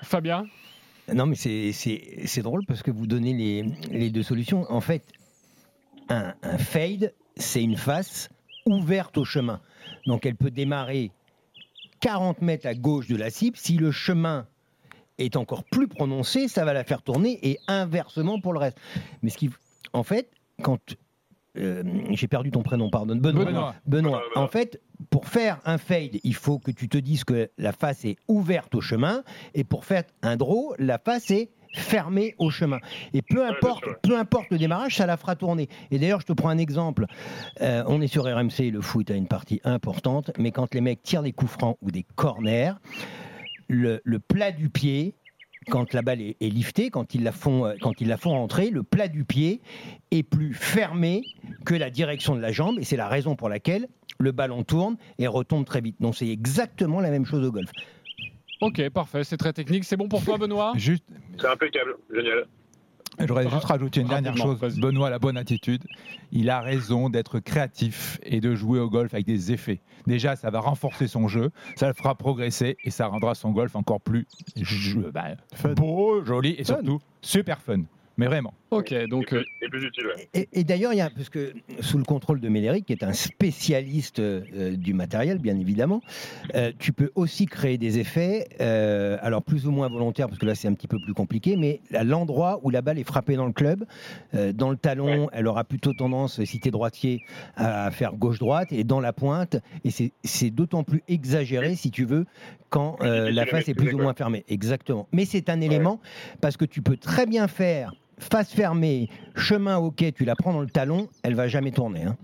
[0.02, 0.46] Fabien?
[1.14, 4.64] Non, mais c'est- c'est c'est drôle parce que vous donnez les, les deux solutions.
[4.70, 5.04] En fait,
[6.08, 8.28] un, un fade, c'est une face
[8.66, 9.60] ouverte au chemin.
[10.06, 11.10] Donc elle peut démarrer
[12.00, 13.56] 40 mètres à gauche de la cible.
[13.56, 14.46] Si le chemin
[15.18, 18.78] est encore plus prononcé, ça va la faire tourner et inversement pour le reste.
[19.22, 19.50] Mais ce qui,
[19.92, 20.30] en fait,
[20.62, 20.78] quand
[21.58, 23.44] euh, j'ai perdu ton prénom, pardonne, Benoît.
[23.44, 23.74] Benoît.
[23.86, 24.22] Benoît.
[24.36, 28.04] En fait, pour faire un fade, il faut que tu te dises que la face
[28.04, 29.22] est ouverte au chemin,
[29.54, 32.78] et pour faire un draw, la face est fermée au chemin.
[33.14, 35.68] Et peu importe, peu importe le démarrage, ça la fera tourner.
[35.90, 37.06] Et d'ailleurs, je te prends un exemple.
[37.60, 41.02] Euh, on est sur RMC, le foot a une partie importante, mais quand les mecs
[41.02, 42.72] tirent des coups francs ou des corners,
[43.68, 45.14] le, le plat du pied,
[45.68, 48.30] quand la balle est, est liftée, quand ils, la font, euh, quand ils la font
[48.30, 49.60] rentrer, le plat du pied
[50.10, 51.22] est plus fermé
[51.64, 53.88] que la direction de la jambe, et c'est la raison pour laquelle
[54.18, 55.96] le ballon tourne et retombe très vite.
[56.00, 57.70] Donc c'est exactement la même chose au golf.
[58.60, 59.24] Ok, parfait.
[59.24, 59.84] C'est très technique.
[59.84, 60.72] C'est bon pour toi, Benoît?
[60.76, 61.04] Juste,
[61.38, 62.44] C'est impeccable, génial.
[63.20, 64.58] Je voudrais juste rajouter une dernière chose.
[64.78, 65.84] Benoît a la bonne attitude.
[66.32, 69.80] Il a raison d'être créatif et de jouer au golf avec des effets.
[70.06, 73.76] Déjà, ça va renforcer son jeu, ça le fera progresser et ça rendra son golf
[73.76, 74.26] encore plus
[75.12, 75.34] bah,
[75.74, 77.82] beau, joli et surtout super fun.
[78.20, 78.52] Mais vraiment.
[78.70, 79.32] Ok, donc.
[79.32, 80.28] euh, Et plus utile, ouais.
[80.34, 83.02] Et, et d'ailleurs, il y a, parce que sous le contrôle de Médéric, qui est
[83.02, 86.02] un spécialiste euh, du matériel, bien évidemment,
[86.54, 90.44] euh, tu peux aussi créer des effets, euh, alors plus ou moins volontaires, parce que
[90.44, 93.36] là c'est un petit peu plus compliqué, mais à l'endroit où la balle est frappée
[93.36, 93.84] dans le club,
[94.34, 97.24] euh, dans le talon, elle aura plutôt tendance, si tu es droitier,
[97.56, 102.26] à faire gauche-droite, et dans la pointe, et c'est- d'autant plus exagéré, si tu veux,
[102.68, 104.44] quand euh, la face est plus ou moins fermée.
[104.48, 105.08] Exactement.
[105.12, 106.00] Mais c'est un élément,
[106.42, 110.52] parce que tu peux très bien faire face fermée, chemin au quai, tu la prends
[110.52, 112.04] dans le talon, elle va jamais tourner.
[112.04, 112.16] hein.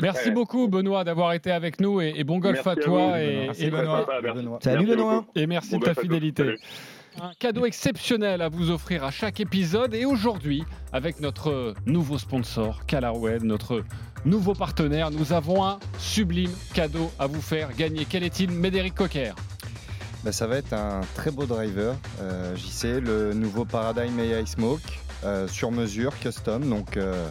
[0.00, 3.08] Merci beaucoup Benoît d'avoir été avec nous et, et bon golf Merci à à toi
[3.10, 3.52] vous, et, Benoît.
[3.58, 4.06] et Benoît.
[4.22, 4.58] Merci, Benoît.
[4.62, 5.14] Salut, Merci Benoît.
[5.16, 5.30] beaucoup.
[5.34, 6.54] Et merci Bon de ta à fidélité.
[7.20, 12.86] Un cadeau exceptionnel à vous offrir à chaque épisode et aujourd'hui avec notre nouveau sponsor
[12.86, 13.82] Calarwell, notre
[14.24, 18.06] nouveau partenaire, nous avons un sublime cadeau à vous faire gagner.
[18.08, 19.32] Quel est-il Médéric Coquer
[20.24, 24.80] Bah, ça va être un très beau driver, euh, JC, le nouveau Paradigm AI Smoke,
[25.24, 26.68] euh, sur mesure, custom.
[26.68, 27.30] Donc, euh,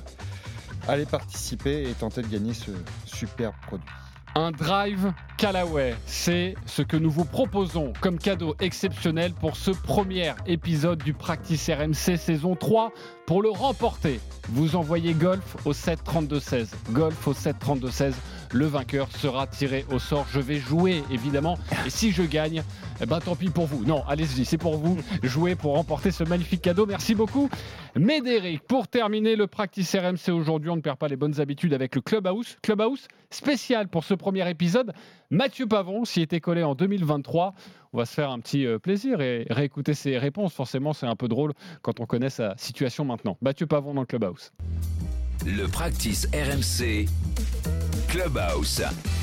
[0.87, 2.71] allez participer et tenter de gagner ce
[3.05, 3.89] superbe produit.
[4.35, 10.33] Un drive Callaway, c'est ce que nous vous proposons comme cadeau exceptionnel pour ce premier
[10.45, 12.91] épisode du Practice RMC saison 3.
[13.25, 14.19] Pour le remporter,
[14.49, 16.67] vous envoyez golf au 732-16.
[16.91, 18.13] Golf au 732-16.
[18.51, 20.25] Le vainqueur sera tiré au sort.
[20.31, 21.57] Je vais jouer évidemment.
[21.85, 22.63] Et si je gagne,
[22.99, 23.85] eh ben tant pis pour vous.
[23.85, 24.97] Non, allez-y, c'est pour vous.
[25.21, 26.85] Jouez pour remporter ce magnifique cadeau.
[26.87, 27.49] Merci beaucoup.
[27.95, 31.95] Médéric, pour terminer le Practice RMC aujourd'hui, on ne perd pas les bonnes habitudes avec
[31.95, 32.57] le Clubhouse.
[32.63, 34.93] Clubhouse spécial pour ce premier épisode.
[35.29, 37.53] Mathieu Pavon s'y était collé en 2023.
[37.93, 40.53] On va se faire un petit euh, plaisir et réécouter ses réponses.
[40.53, 43.37] Forcément, c'est un peu drôle quand on connaît sa situation maintenant.
[43.41, 44.51] Mathieu Pavon dans le Clubhouse.
[45.45, 47.07] Le practice RMC
[48.09, 48.81] Clubhouse.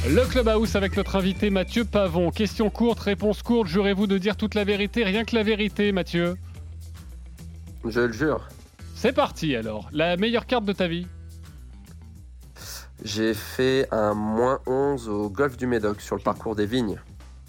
[0.08, 2.30] Le Clubhouse avec notre invité Mathieu Pavon.
[2.30, 3.66] Question courte, réponse courte.
[3.66, 6.36] Jurez-vous de dire toute la vérité, rien que la vérité, Mathieu
[7.84, 8.46] Je le jure.
[8.94, 9.88] C'est parti alors.
[9.90, 11.08] La meilleure carte de ta vie?
[13.02, 17.00] J'ai fait un moins 11 au golf du Médoc sur le parcours des vignes.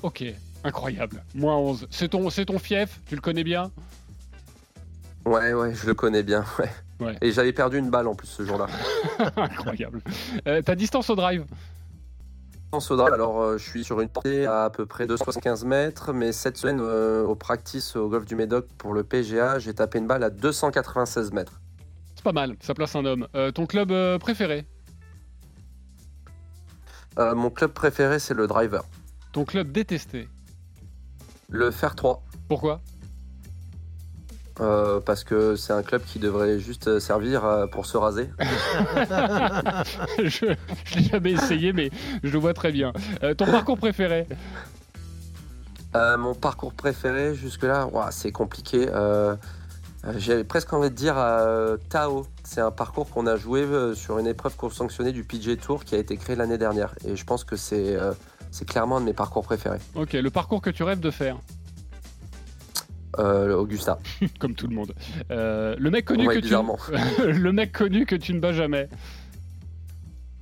[0.01, 0.23] Ok,
[0.63, 1.23] incroyable.
[1.35, 1.87] Moins 11.
[1.91, 2.99] C'est ton, c'est ton fief?
[3.05, 3.71] Tu le connais bien?
[5.23, 6.43] Ouais, ouais, je le connais bien.
[6.59, 6.71] Ouais.
[6.99, 7.15] Ouais.
[7.21, 8.67] Et j'avais perdu une balle en plus ce jour-là.
[9.37, 10.01] Incroyable.
[10.47, 11.45] Euh, ta distance au drive?
[12.71, 16.11] En Sodra, alors euh, je suis sur une portée à à peu près 275 mètres,
[16.11, 19.99] mais cette semaine euh, au practice au golf du Médoc pour le PGA, j'ai tapé
[19.99, 21.61] une balle à 296 mètres.
[22.15, 23.27] C'est pas mal, ça place un homme.
[23.53, 24.65] Ton club préféré?
[27.17, 28.83] Mon club préféré, c'est le driver.
[29.31, 30.27] Ton club détesté?
[31.49, 32.23] Le Fer 3.
[32.49, 32.81] Pourquoi?
[34.59, 38.29] Euh, parce que c'est un club qui devrait juste servir euh, pour se raser.
[40.17, 40.55] Je
[40.85, 41.91] je l'ai jamais essayé, mais
[42.23, 42.91] je le vois très bien.
[43.23, 44.25] Euh, ton parcours préféré
[45.95, 48.87] Euh, mon parcours préféré jusque-là, ouah, c'est compliqué.
[48.91, 49.35] Euh,
[50.05, 52.25] euh, J'ai presque envie de dire euh, Tao.
[52.43, 55.95] C'est un parcours qu'on a joué euh, sur une épreuve sanctionnée du PG Tour qui
[55.95, 56.93] a été créé l'année dernière.
[57.05, 58.11] Et je pense que c'est euh,
[58.51, 59.79] c'est clairement un de mes parcours préférés.
[59.95, 61.37] Ok, le parcours que tu rêves de faire
[63.19, 63.99] Euh, Augusta.
[64.39, 64.93] Comme tout le monde.
[65.31, 66.53] Euh, le mec connu Ouais, que tu
[67.27, 68.89] le mec connu que tu ne bats jamais.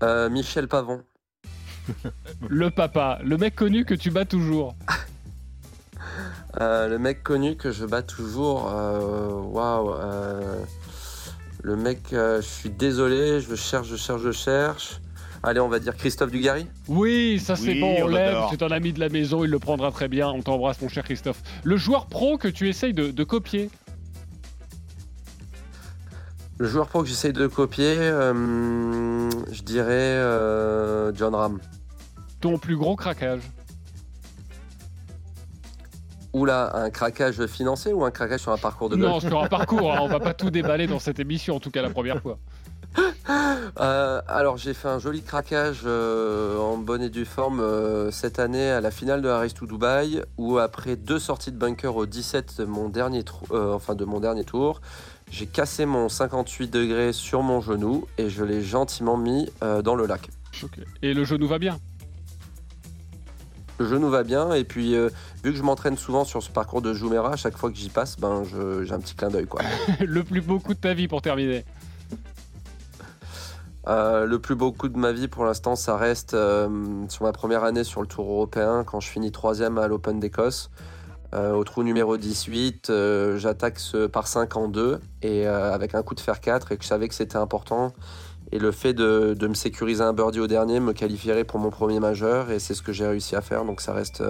[0.04, 1.02] Euh, Michel Pavon.
[2.50, 4.76] Le papa, le mec connu que tu bats toujours.
[6.60, 8.72] Euh, le mec connu que je bats toujours.
[8.74, 9.94] euh, Waouh.
[11.62, 15.00] le mec, je suis désolé, je cherche, je cherche, je cherche.
[15.46, 16.66] Allez, on va dire Christophe Dugarry.
[16.88, 19.52] Oui, ça c'est Oui, bon, on on l'aime, c'est un ami de la maison, il
[19.52, 20.28] le prendra très bien.
[20.30, 21.44] On t'embrasse mon cher Christophe.
[21.64, 23.70] Le joueur pro que tu essayes de, de copier.
[26.58, 31.60] Le joueur pro que j'essaye de copier, euh, je dirais euh, John Ram.
[32.42, 33.42] Ton plus gros craquage.
[36.34, 39.48] Oula, un craquage financier ou un craquage sur un parcours de Non, golf sur un
[39.48, 42.20] parcours, hein, on va pas tout déballer dans cette émission, en tout cas la première
[42.20, 42.40] fois.
[43.80, 48.40] Euh, alors j'ai fait un joli craquage euh, en bonne et due forme euh, cette
[48.40, 52.06] année à la finale de Harris to Dubai où après deux sorties de bunker au
[52.06, 54.82] 17 de mon dernier, enfin, de mon dernier tour,
[55.30, 59.50] j'ai cassé mon 58 degrés sur mon genou et je l'ai gentiment mis
[59.84, 60.30] dans le lac.
[61.02, 61.80] Et le genou va bien?
[63.78, 65.10] Le genou va bien et puis euh,
[65.44, 67.90] vu que je m'entraîne souvent sur ce parcours de Jumeirah, à chaque fois que j'y
[67.90, 68.44] passe, ben
[68.84, 69.62] j'ai un petit clin d'œil quoi.
[70.00, 71.66] le plus beau coup de ta vie pour terminer.
[73.88, 76.68] Euh, le plus beau coup de ma vie pour l'instant, ça reste euh,
[77.08, 80.72] sur ma première année sur le Tour européen quand je finis troisième à l'Open d'Écosse.
[81.34, 86.02] Euh, au trou numéro 18, euh, j'attaque ce par 5 en 2 et avec un
[86.02, 87.94] coup de fer 4 et que je savais que c'était important.
[88.52, 92.00] Et le fait de, me sécuriser un birdie au dernier me qualifierait pour mon premier
[92.00, 93.66] majeur et c'est ce que j'ai réussi à faire.
[93.66, 94.24] Donc ça reste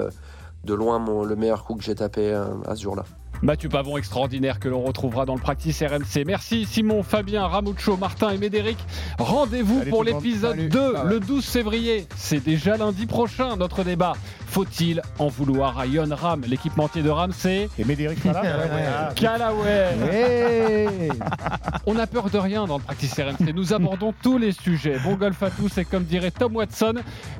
[0.63, 3.03] de loin le meilleur coup que j'ai tapé à ce jour-là.
[3.41, 6.23] Mathieu Pavon extraordinaire que l'on retrouvera dans le practice RMC.
[6.25, 8.77] Merci Simon, Fabien, Ramucho, Martin et Médéric.
[9.19, 10.69] Rendez-vous pour l'épisode Salut.
[10.69, 11.09] 2 Ah ouais.
[11.11, 12.07] le 12 février.
[12.15, 14.13] C'est déjà lundi prochain notre débat.
[14.47, 18.31] Faut-il en vouloir à Yon Ram L'équipementier de Ram c'est Et Médéric ouais.
[18.33, 19.09] Ah,
[21.85, 23.53] On n'a peur de rien dans le practice RMC.
[23.53, 24.97] Nous abordons tous les sujets.
[25.03, 26.93] Bon golf à tous et comme dirait Tom Watson,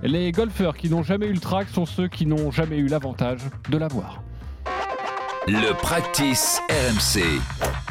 [0.03, 3.39] les golfeurs qui n'ont jamais eu le track sont ceux qui n'ont jamais eu l'avantage
[3.69, 4.21] de l'avoir.
[5.47, 7.84] Le practice RMC.